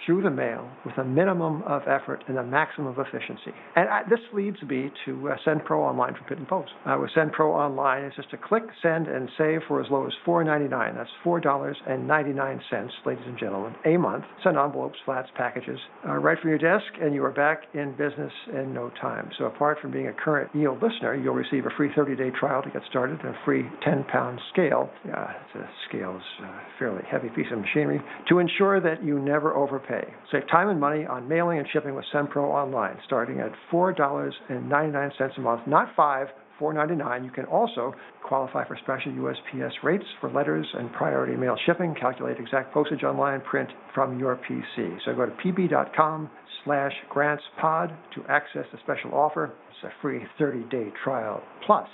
through 0.04 0.22
the 0.22 0.30
mail 0.30 0.68
with 0.84 0.96
a 0.98 1.04
minimum 1.04 1.62
of 1.62 1.82
effort 1.86 2.24
and 2.28 2.38
a 2.38 2.42
maximum 2.42 2.88
of 2.88 2.98
efficiency. 2.98 3.52
And 3.76 3.88
I, 3.88 4.02
this 4.08 4.20
leads 4.32 4.60
me 4.62 4.90
to 5.04 5.30
uh, 5.30 5.36
SendPro 5.46 5.78
Online 5.78 6.14
from 6.14 6.24
Pitney 6.24 6.48
Bowes. 6.48 6.68
Uh, 6.86 6.96
with 7.00 7.10
SendPro 7.16 7.54
Online, 7.54 8.04
it's 8.04 8.16
just 8.16 8.32
a 8.32 8.36
click, 8.36 8.64
send, 8.82 9.06
and 9.06 9.28
save 9.38 9.60
for 9.68 9.80
as 9.80 9.90
low 9.90 10.06
as 10.06 10.12
$4.99. 10.26 10.94
That's 10.96 11.10
$4.99, 11.24 12.90
ladies 13.06 13.24
and 13.26 13.38
gentlemen, 13.38 13.74
a 13.84 13.96
month. 13.96 14.24
Send 14.42 14.56
envelopes, 14.56 14.98
flats, 15.04 15.28
packages 15.36 15.78
uh, 16.06 16.14
right 16.14 16.38
from 16.40 16.50
your 16.50 16.58
desk, 16.58 16.86
and 17.00 17.14
you 17.14 17.24
are 17.24 17.30
back 17.30 17.62
in 17.74 17.92
business 17.92 18.32
in 18.52 18.74
no 18.74 18.90
time. 19.00 19.30
So 19.38 19.44
apart 19.44 19.78
from 19.80 19.92
being 19.92 20.08
a 20.08 20.12
current 20.12 20.50
yield 20.54 20.82
listener, 20.82 21.14
you'll 21.14 21.34
receive 21.34 21.66
a 21.66 21.70
free 21.76 21.90
30-day 21.96 22.30
trial 22.38 22.62
to 22.62 22.70
get 22.70 22.82
started, 22.88 23.20
and 23.20 23.34
a 23.34 23.38
free 23.44 23.64
10-pound 23.86 24.40
scale. 24.52 24.90
Yeah, 25.06 25.32
the 25.54 25.64
scale 25.88 26.16
is 26.16 26.44
a 26.44 26.78
fairly 26.78 27.02
heavy 27.10 27.28
piece 27.28 27.46
of 27.52 27.58
machinery 27.58 28.00
to 28.28 28.38
ensure 28.38 28.80
that 28.80 29.04
you 29.04 29.18
never 29.18 29.54
overpay 29.54 29.91
pay. 29.92 30.14
Save 30.30 30.48
time 30.50 30.68
and 30.68 30.80
money 30.80 31.04
on 31.06 31.28
mailing 31.28 31.58
and 31.58 31.66
shipping 31.72 31.94
with 31.94 32.04
SendPro 32.14 32.36
Online, 32.36 32.96
starting 33.06 33.40
at 33.40 33.52
$4.99 33.72 35.36
a 35.36 35.40
month, 35.40 35.66
not 35.66 35.88
5 35.96 36.28
$4.99. 36.60 37.24
You 37.24 37.30
can 37.30 37.44
also 37.46 37.94
qualify 38.22 38.66
for 38.66 38.78
special 38.82 39.12
USPS 39.12 39.72
rates 39.82 40.04
for 40.20 40.30
letters 40.30 40.66
and 40.74 40.92
priority 40.92 41.34
mail 41.34 41.56
shipping. 41.66 41.94
Calculate 41.98 42.38
exact 42.38 42.72
postage 42.72 43.02
online, 43.02 43.40
print 43.40 43.68
from 43.94 44.18
your 44.18 44.36
PC. 44.36 44.96
So 45.04 45.14
go 45.14 45.26
to 45.26 45.32
pb.com 45.32 46.30
slash 46.64 46.92
grantspod 47.14 47.96
to 48.14 48.24
access 48.28 48.64
the 48.72 48.78
special 48.84 49.12
offer. 49.14 49.52
It's 49.70 49.84
a 49.84 50.00
free 50.00 50.20
30-day 50.38 50.92
trial 51.02 51.42
plus 51.66 51.88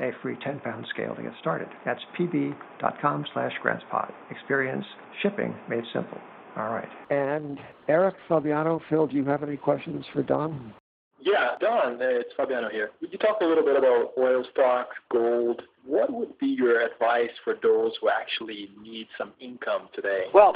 a 0.00 0.10
free 0.22 0.36
10-pound 0.46 0.86
scale 0.90 1.14
to 1.14 1.22
get 1.22 1.32
started. 1.40 1.68
That's 1.84 2.00
pb.com 2.18 3.24
slash 3.32 3.52
grantspod. 3.64 4.12
Experience 4.30 4.84
shipping 5.22 5.54
made 5.68 5.84
simple. 5.92 6.18
All 6.56 6.70
right. 6.70 6.88
And 7.10 7.58
Eric 7.88 8.14
Fabiano, 8.28 8.80
Phil, 8.88 9.06
do 9.06 9.16
you 9.16 9.24
have 9.26 9.42
any 9.42 9.56
questions 9.56 10.04
for 10.12 10.22
Don? 10.22 10.72
Yeah, 11.20 11.56
Don, 11.60 11.98
it's 12.00 12.30
Fabiano 12.36 12.68
here. 12.70 12.90
Would 13.00 13.12
you 13.12 13.18
talk 13.18 13.38
a 13.42 13.44
little 13.44 13.64
bit 13.64 13.76
about 13.76 14.12
oil 14.16 14.44
stocks, 14.52 14.96
gold? 15.10 15.62
What 15.84 16.12
would 16.12 16.38
be 16.38 16.46
your 16.46 16.80
advice 16.80 17.30
for 17.44 17.56
those 17.62 17.92
who 18.00 18.08
actually 18.08 18.70
need 18.80 19.08
some 19.18 19.32
income 19.40 19.88
today? 19.94 20.26
Well, 20.32 20.54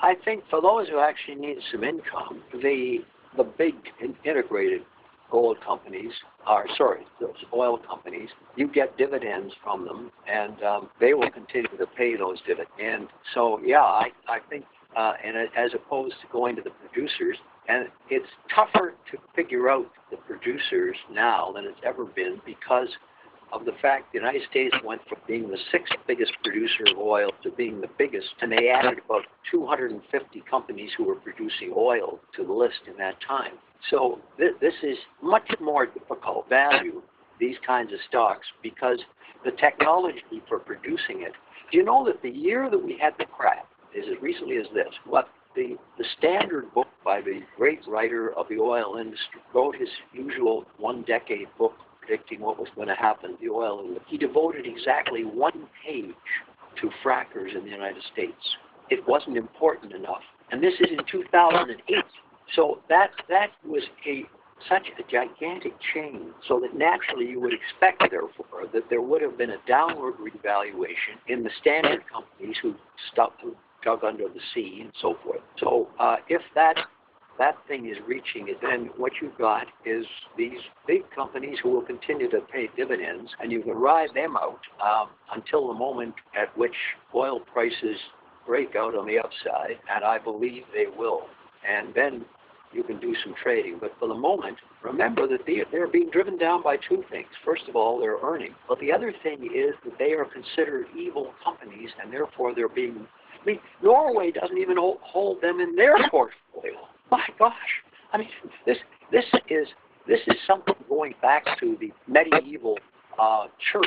I 0.00 0.14
think 0.24 0.44
for 0.50 0.60
those 0.60 0.88
who 0.88 0.98
actually 0.98 1.36
need 1.36 1.58
some 1.72 1.84
income, 1.84 2.42
the 2.52 2.98
the 3.36 3.44
big 3.44 3.74
integrated 4.24 4.82
gold 5.30 5.58
companies 5.64 6.12
are 6.46 6.64
sorry, 6.76 7.02
those 7.20 7.34
oil 7.54 7.78
companies, 7.78 8.28
you 8.56 8.66
get 8.66 8.96
dividends 8.96 9.52
from 9.62 9.84
them, 9.84 10.10
and 10.26 10.62
um, 10.62 10.88
they 10.98 11.14
will 11.14 11.30
continue 11.30 11.68
to 11.76 11.86
pay 11.96 12.16
those 12.16 12.38
dividends. 12.46 12.72
And 12.82 13.08
so, 13.34 13.60
yeah, 13.64 13.82
I 13.82 14.08
I 14.26 14.38
think 14.48 14.64
uh, 14.96 15.12
and 15.24 15.36
as 15.56 15.72
opposed 15.74 16.14
to 16.20 16.26
going 16.32 16.56
to 16.56 16.62
the 16.62 16.70
producers. 16.70 17.36
And 17.68 17.88
it's 18.08 18.28
tougher 18.54 18.94
to 19.10 19.18
figure 19.36 19.68
out 19.70 19.86
the 20.10 20.16
producers 20.16 20.96
now 21.12 21.52
than 21.54 21.64
it's 21.64 21.80
ever 21.84 22.04
been 22.04 22.40
because 22.46 22.88
of 23.52 23.64
the 23.64 23.72
fact 23.80 24.12
the 24.12 24.18
United 24.18 24.42
States 24.50 24.74
went 24.84 25.00
from 25.08 25.18
being 25.26 25.48
the 25.48 25.58
sixth 25.72 25.94
biggest 26.06 26.32
producer 26.42 26.84
of 26.90 26.98
oil 26.98 27.30
to 27.42 27.50
being 27.50 27.80
the 27.80 27.88
biggest, 27.98 28.28
and 28.42 28.52
they 28.52 28.68
added 28.68 28.98
about 29.04 29.22
250 29.50 30.42
companies 30.50 30.90
who 30.96 31.04
were 31.04 31.14
producing 31.14 31.72
oil 31.74 32.20
to 32.36 32.44
the 32.44 32.52
list 32.52 32.80
in 32.86 32.96
that 32.98 33.16
time. 33.26 33.52
So 33.90 34.18
th- 34.38 34.52
this 34.60 34.74
is 34.82 34.98
much 35.22 35.48
more 35.60 35.86
difficult 35.86 36.48
value 36.48 37.02
these 37.38 37.56
kinds 37.66 37.92
of 37.92 37.98
stocks 38.08 38.46
because 38.62 38.98
the 39.44 39.52
technology 39.52 40.42
for 40.48 40.58
producing 40.58 41.22
it. 41.22 41.32
Do 41.70 41.78
you 41.78 41.84
know 41.84 42.04
that 42.06 42.22
the 42.22 42.30
year 42.30 42.70
that 42.70 42.78
we 42.78 42.98
had 43.00 43.14
the 43.18 43.26
crash, 43.26 43.64
is 43.98 44.04
as 44.10 44.22
recently 44.22 44.56
as 44.56 44.66
this. 44.74 44.92
What 45.04 45.28
the, 45.54 45.76
the 45.98 46.04
standard 46.18 46.72
book 46.74 46.88
by 47.04 47.20
the 47.20 47.40
great 47.56 47.80
writer 47.86 48.32
of 48.34 48.48
the 48.48 48.58
oil 48.58 48.96
industry 48.96 49.40
wrote 49.54 49.76
his 49.76 49.88
usual 50.12 50.64
one 50.78 51.02
decade 51.02 51.48
book 51.58 51.74
predicting 52.00 52.40
what 52.40 52.58
was 52.58 52.68
going 52.74 52.88
to 52.88 52.94
happen 52.94 53.30
in 53.30 53.46
the 53.46 53.52
oil 53.52 53.80
industry. 53.80 54.04
He 54.08 54.18
devoted 54.18 54.66
exactly 54.66 55.24
one 55.24 55.66
page 55.84 56.14
to 56.80 56.90
frackers 57.04 57.56
in 57.56 57.64
the 57.64 57.70
United 57.70 58.02
States. 58.12 58.56
It 58.90 59.06
wasn't 59.06 59.36
important 59.36 59.92
enough. 59.92 60.22
And 60.50 60.62
this 60.62 60.74
is 60.80 60.88
in 60.90 61.04
2008. 61.10 62.04
So 62.54 62.78
that 62.88 63.10
that 63.28 63.50
was 63.66 63.82
a 64.06 64.24
such 64.68 64.88
a 64.98 65.02
gigantic 65.10 65.72
change, 65.94 66.32
so 66.48 66.58
that 66.60 66.76
naturally 66.76 67.26
you 67.26 67.40
would 67.40 67.52
expect, 67.52 68.10
therefore, 68.10 68.66
that 68.72 68.82
there 68.90 69.00
would 69.00 69.22
have 69.22 69.38
been 69.38 69.50
a 69.50 69.58
downward 69.68 70.14
revaluation 70.18 71.14
in 71.28 71.44
the 71.44 71.50
standard 71.60 72.02
companies 72.12 72.56
who 72.60 72.74
stopped, 73.12 73.44
dug 73.84 74.04
under 74.04 74.24
the 74.28 74.40
sea 74.54 74.80
and 74.82 74.92
so 75.00 75.16
forth. 75.24 75.40
So 75.58 75.88
uh, 75.98 76.16
if 76.28 76.42
that 76.54 76.76
that 77.38 77.56
thing 77.68 77.86
is 77.86 77.96
reaching 78.06 78.48
it, 78.48 78.58
then 78.60 78.90
what 78.96 79.12
you've 79.22 79.38
got 79.38 79.66
is 79.86 80.04
these 80.36 80.58
big 80.86 81.02
companies 81.14 81.56
who 81.62 81.70
will 81.70 81.82
continue 81.82 82.28
to 82.30 82.40
pay 82.52 82.68
dividends, 82.76 83.30
and 83.40 83.52
you 83.52 83.62
can 83.62 83.74
ride 83.74 84.10
them 84.14 84.36
out 84.36 84.58
um, 84.82 85.08
until 85.32 85.68
the 85.68 85.74
moment 85.74 86.14
at 86.36 86.56
which 86.58 86.74
oil 87.14 87.38
prices 87.40 87.96
break 88.44 88.74
out 88.74 88.96
on 88.96 89.06
the 89.06 89.18
upside, 89.18 89.78
and 89.94 90.04
I 90.04 90.18
believe 90.18 90.64
they 90.74 90.86
will. 90.98 91.22
And 91.68 91.94
then 91.94 92.24
you 92.72 92.82
can 92.82 92.98
do 92.98 93.14
some 93.22 93.34
trading. 93.42 93.78
But 93.80 93.92
for 93.98 94.08
the 94.08 94.14
moment, 94.14 94.56
remember 94.82 95.26
that 95.28 95.46
they, 95.46 95.62
they're 95.70 95.86
being 95.86 96.10
driven 96.10 96.38
down 96.38 96.62
by 96.62 96.76
two 96.76 97.04
things. 97.10 97.28
First 97.44 97.62
of 97.68 97.76
all, 97.76 97.98
they're 97.98 98.18
earning. 98.22 98.54
But 98.68 98.80
the 98.80 98.92
other 98.92 99.12
thing 99.22 99.44
is 99.54 99.74
that 99.84 99.98
they 99.98 100.12
are 100.12 100.24
considered 100.24 100.86
evil 100.98 101.32
companies, 101.44 101.90
and 102.02 102.12
therefore 102.12 102.54
they're 102.54 102.68
being 102.68 103.06
I 103.40 103.44
mean, 103.44 103.60
Norway 103.82 104.30
doesn't 104.30 104.58
even 104.58 104.76
hold 104.78 105.40
them 105.40 105.60
in 105.60 105.76
their 105.76 105.96
portfolio. 106.10 106.74
My 107.10 107.24
gosh, 107.38 107.54
I 108.12 108.18
mean, 108.18 108.28
this 108.66 108.78
this 109.10 109.24
is 109.48 109.68
this 110.06 110.20
is 110.26 110.36
something 110.46 110.74
going 110.88 111.14
back 111.22 111.44
to 111.60 111.76
the 111.80 111.92
medieval 112.06 112.78
uh, 113.18 113.46
church 113.72 113.84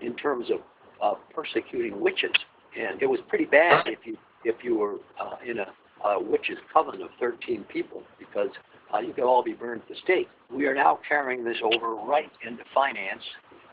in 0.00 0.14
terms 0.16 0.50
of 0.50 0.60
uh, 1.02 1.18
persecuting 1.34 2.00
witches, 2.00 2.32
and 2.78 3.02
it 3.02 3.06
was 3.06 3.20
pretty 3.28 3.44
bad 3.44 3.86
if 3.86 3.98
you 4.04 4.16
if 4.44 4.56
you 4.62 4.78
were 4.78 4.96
uh, 5.20 5.36
in 5.46 5.58
a, 5.58 6.08
a 6.08 6.22
witches 6.22 6.58
coven 6.72 7.02
of 7.02 7.10
13 7.18 7.64
people 7.64 8.02
because 8.18 8.48
uh, 8.94 8.98
you 8.98 9.12
could 9.12 9.24
all 9.24 9.42
be 9.42 9.52
burned 9.52 9.82
at 9.82 9.88
the 9.88 9.94
stake. 10.02 10.28
We 10.50 10.66
are 10.66 10.74
now 10.74 10.98
carrying 11.06 11.44
this 11.44 11.58
over 11.62 11.94
right 11.94 12.30
into 12.46 12.64
finance 12.74 13.22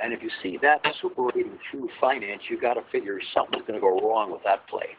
and 0.02 0.14
if 0.14 0.22
you 0.22 0.30
see 0.44 0.58
that 0.62 0.82
superating 1.02 1.58
through 1.70 1.90
finance, 2.00 2.44
you 2.50 2.60
got 2.60 2.76
to 2.76 2.82
figure 2.92 3.20
something's 3.34 3.64
going 3.68 3.80
to 3.80 3.82
go 3.82 4.00
wrong 4.08 4.32
with 4.32 4.42
that 4.44 4.68
play. 4.68 4.96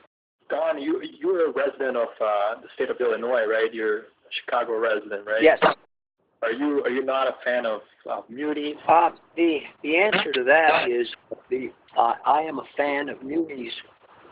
Don, 0.50 0.80
you 0.80 1.02
you're 1.20 1.50
a 1.50 1.52
resident 1.52 1.96
of 1.96 2.08
uh, 2.20 2.60
the 2.60 2.68
state 2.74 2.90
of 2.90 2.96
Illinois, 3.00 3.44
right? 3.44 3.72
You're 3.72 3.98
a 3.98 4.02
Chicago 4.44 4.78
resident, 4.78 5.26
right? 5.26 5.42
Yes. 5.42 5.58
Are 6.42 6.52
you 6.52 6.82
are 6.84 6.90
you 6.90 7.04
not 7.04 7.26
a 7.26 7.34
fan 7.44 7.66
of, 7.66 7.80
of 8.06 8.24
munis? 8.30 8.76
Uh, 8.88 9.10
the 9.36 9.58
the 9.82 9.96
answer 9.96 10.32
to 10.32 10.44
that 10.44 10.88
is 10.88 11.08
the 11.50 11.70
uh, 11.96 12.14
I 12.24 12.40
am 12.42 12.58
a 12.58 12.64
fan 12.76 13.08
of 13.08 13.22
munis 13.22 13.72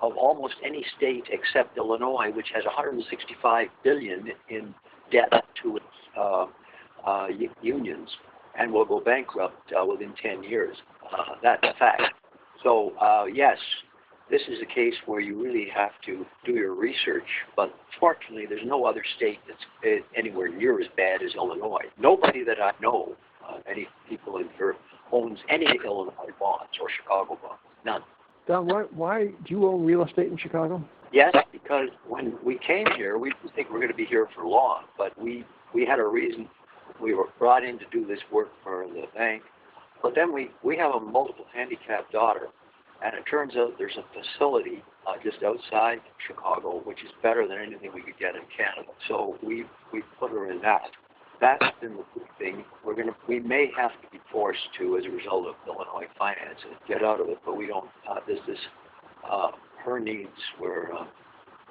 of 0.02 0.16
almost 0.16 0.54
any 0.64 0.84
state 0.96 1.24
except 1.30 1.76
Illinois, 1.76 2.30
which 2.32 2.48
has 2.54 2.64
165 2.64 3.68
billion 3.82 4.28
in 4.48 4.74
debt 5.10 5.44
to 5.62 5.76
its 5.76 5.86
uh, 6.18 6.46
uh, 7.06 7.26
unions 7.62 8.08
and 8.58 8.72
will 8.72 8.84
go 8.84 9.00
bankrupt 9.00 9.72
uh, 9.72 9.84
within 9.84 10.12
10 10.22 10.42
years. 10.42 10.76
Uh, 11.12 11.34
that's 11.42 11.62
a 11.62 11.78
fact. 11.78 12.02
So, 12.62 12.92
uh, 13.00 13.24
yes, 13.32 13.58
this 14.30 14.42
is 14.48 14.58
a 14.62 14.74
case 14.74 14.94
where 15.06 15.20
you 15.20 15.40
really 15.40 15.68
have 15.74 15.92
to 16.06 16.26
do 16.44 16.52
your 16.52 16.74
research, 16.74 17.26
but 17.54 17.74
fortunately, 18.00 18.46
there's 18.46 18.66
no 18.66 18.84
other 18.84 19.04
state 19.16 19.38
that's 19.46 19.60
uh, 19.84 20.04
anywhere 20.16 20.48
near 20.48 20.80
as 20.80 20.86
bad 20.96 21.22
as 21.22 21.34
Illinois. 21.34 21.84
Nobody 21.98 22.42
that 22.44 22.60
I 22.60 22.72
know, 22.80 23.14
uh, 23.46 23.58
any 23.70 23.86
people 24.08 24.38
in 24.38 24.48
here, 24.56 24.74
owns 25.12 25.38
any 25.48 25.66
Illinois 25.84 26.32
bonds 26.40 26.72
or 26.80 26.88
Chicago 26.96 27.38
bonds. 27.40 27.60
None. 27.84 28.02
Don, 28.48 28.66
why, 28.66 28.82
why 28.94 29.26
do 29.26 29.48
you 29.48 29.66
own 29.66 29.84
real 29.84 30.04
estate 30.04 30.30
in 30.30 30.38
Chicago? 30.38 30.82
Yes, 31.12 31.34
because 31.52 31.88
when 32.08 32.36
we 32.44 32.58
came 32.66 32.86
here, 32.96 33.18
we 33.18 33.30
didn't 33.30 33.54
think 33.54 33.68
we 33.68 33.74
were 33.74 33.80
going 33.80 33.92
to 33.92 33.96
be 33.96 34.06
here 34.06 34.28
for 34.34 34.44
long, 34.46 34.84
but 34.98 35.16
we 35.20 35.44
we 35.72 35.84
had 35.84 35.98
a 35.98 36.04
reason 36.04 36.48
we 37.00 37.14
were 37.14 37.26
brought 37.38 37.64
in 37.64 37.78
to 37.78 37.84
do 37.90 38.06
this 38.06 38.20
work 38.32 38.48
for 38.62 38.86
the 38.88 39.04
bank. 39.16 39.42
But 40.02 40.14
then 40.14 40.32
we, 40.32 40.50
we 40.62 40.76
have 40.76 40.94
a 40.94 41.00
multiple 41.00 41.46
handicapped 41.54 42.12
daughter, 42.12 42.48
and 43.04 43.14
it 43.14 43.24
turns 43.30 43.56
out 43.56 43.74
there's 43.78 43.96
a 43.96 44.04
facility 44.12 44.82
uh, 45.06 45.14
just 45.22 45.42
outside 45.42 46.00
Chicago, 46.26 46.82
which 46.84 47.02
is 47.02 47.10
better 47.22 47.46
than 47.46 47.58
anything 47.58 47.90
we 47.94 48.02
could 48.02 48.18
get 48.18 48.34
in 48.34 48.42
Canada. 48.56 48.92
So 49.08 49.36
we 49.42 49.64
we 49.92 50.02
put 50.18 50.30
her 50.30 50.50
in 50.50 50.60
that. 50.62 50.90
That's 51.40 51.64
been 51.80 51.96
the 51.96 52.04
good 52.14 52.28
thing. 52.38 52.64
We're 52.84 52.94
gonna 52.94 53.16
we 53.28 53.40
may 53.40 53.70
have 53.76 53.92
to 54.02 54.10
be 54.10 54.18
forced 54.32 54.68
to, 54.78 54.96
as 54.96 55.04
a 55.04 55.10
result 55.10 55.46
of 55.46 55.54
Illinois 55.66 56.08
finance, 56.18 56.58
get 56.88 57.04
out 57.04 57.20
of 57.20 57.28
it. 57.28 57.38
But 57.44 57.56
we 57.56 57.66
don't. 57.66 57.88
Uh, 58.08 58.20
this 58.26 58.40
is 58.48 58.58
uh, 59.30 59.50
her 59.84 60.00
needs 60.00 60.28
were 60.60 60.92
uh, 60.92 61.04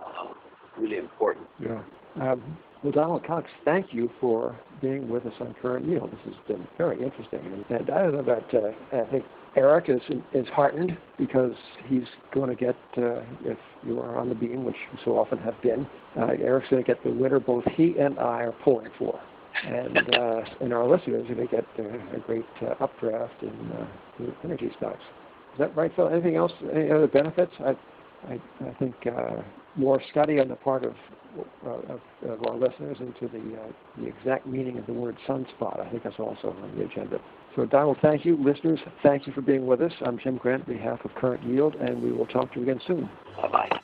uh, 0.04 0.34
really 0.78 0.98
important. 0.98 1.48
Yeah. 1.60 1.82
Um, 2.22 2.58
well, 2.84 2.92
Donald 2.92 3.26
Coxe, 3.26 3.50
thank 3.64 3.94
you 3.94 4.10
for 4.20 4.58
being 4.82 5.10
with 5.10 5.26
us 5.26 5.34
on 5.40 5.56
Current 5.62 5.88
Yield. 5.88 6.12
This 6.12 6.20
has 6.26 6.48
been 6.48 6.68
very 6.78 7.02
interesting. 7.02 7.40
And 7.70 7.90
I 7.90 8.04
don't 8.04 8.14
know 8.14 8.20
about, 8.20 8.54
uh, 8.54 8.72
I 8.94 9.10
think 9.10 9.26
Eric 9.56 9.86
is, 9.90 10.02
is 10.34 10.48
heartened 10.50 10.98
because 11.18 11.54
he's 11.88 12.04
going 12.34 12.50
to 12.50 12.56
get, 12.56 12.76
uh, 12.98 13.22
if 13.44 13.58
you 13.86 14.00
are 14.00 14.18
on 14.18 14.30
the 14.30 14.36
beam, 14.36 14.66
which 14.66 14.76
you 14.92 15.00
so 15.04 15.18
often 15.18 15.38
have 15.40 15.60
been, 15.62 15.88
uh, 16.20 16.28
Eric's 16.40 16.70
going 16.70 16.84
to 16.84 16.88
get 16.88 17.04
the 17.04 17.12
winner 17.12 17.40
both 17.40 17.64
he 17.76 17.96
and 17.98 18.20
I 18.20 18.44
are 18.44 18.56
pulling 18.64 18.92
for. 19.00 19.20
And, 19.66 19.98
uh, 20.16 20.42
and 20.62 20.74
our 20.74 20.88
listeners 20.88 21.30
are 21.30 21.36
going 21.36 21.48
to 21.48 21.56
get 21.56 21.66
uh, 21.80 22.18
a 22.18 22.20
great 22.20 22.46
uh, 22.62 22.84
updraft 22.84 23.42
in 23.42 23.72
uh, 23.72 23.88
the 24.20 24.34
energy 24.44 24.70
stocks. 24.78 25.04
Is 25.54 25.60
that 25.60 25.76
right, 25.76 25.92
Phil? 25.96 26.10
Anything 26.10 26.36
else? 26.36 26.52
Any 26.74 26.92
other 26.92 27.08
benefits? 27.08 27.54
I, 27.62 27.76
I, 28.28 28.68
I 28.68 28.74
think 28.76 28.96
uh, 29.08 29.42
more 29.76 30.02
study 30.12 30.40
on 30.40 30.48
the 30.48 30.56
part 30.56 30.86
of, 30.86 30.96
uh, 31.66 31.70
of, 31.70 32.02
of 32.28 32.46
our 32.48 32.56
listeners 32.56 32.98
into 33.00 33.28
the, 33.28 33.62
uh, 33.62 33.68
the 33.98 34.08
exact 34.08 34.46
meaning 34.46 34.78
of 34.78 34.86
the 34.86 34.94
word 34.94 35.18
sunspot. 35.28 35.86
I 35.86 35.90
think 35.90 36.04
that's 36.04 36.20
also 36.20 36.56
on 36.62 36.76
the 36.78 36.86
agenda. 36.86 37.20
So, 37.56 37.66
Donald, 37.66 37.98
thank 38.02 38.26
you. 38.26 38.38
Listeners, 38.38 38.80
thank 39.04 39.28
you 39.28 39.34
for 39.34 39.42
being 39.42 39.66
with 39.66 39.82
us. 39.82 39.94
I'm 40.06 40.18
Jim 40.20 40.38
Grant 40.38 40.68
on 40.68 40.76
behalf 40.76 41.00
of 41.06 41.14
Current 41.16 41.44
Yield, 41.44 41.76
and 41.76 42.02
we 42.02 42.12
will 42.12 42.26
talk 42.28 42.54
to 42.54 42.60
you 42.60 42.64
again 42.64 42.82
soon. 42.86 43.10
Bye 43.42 43.48
bye. 43.50 43.80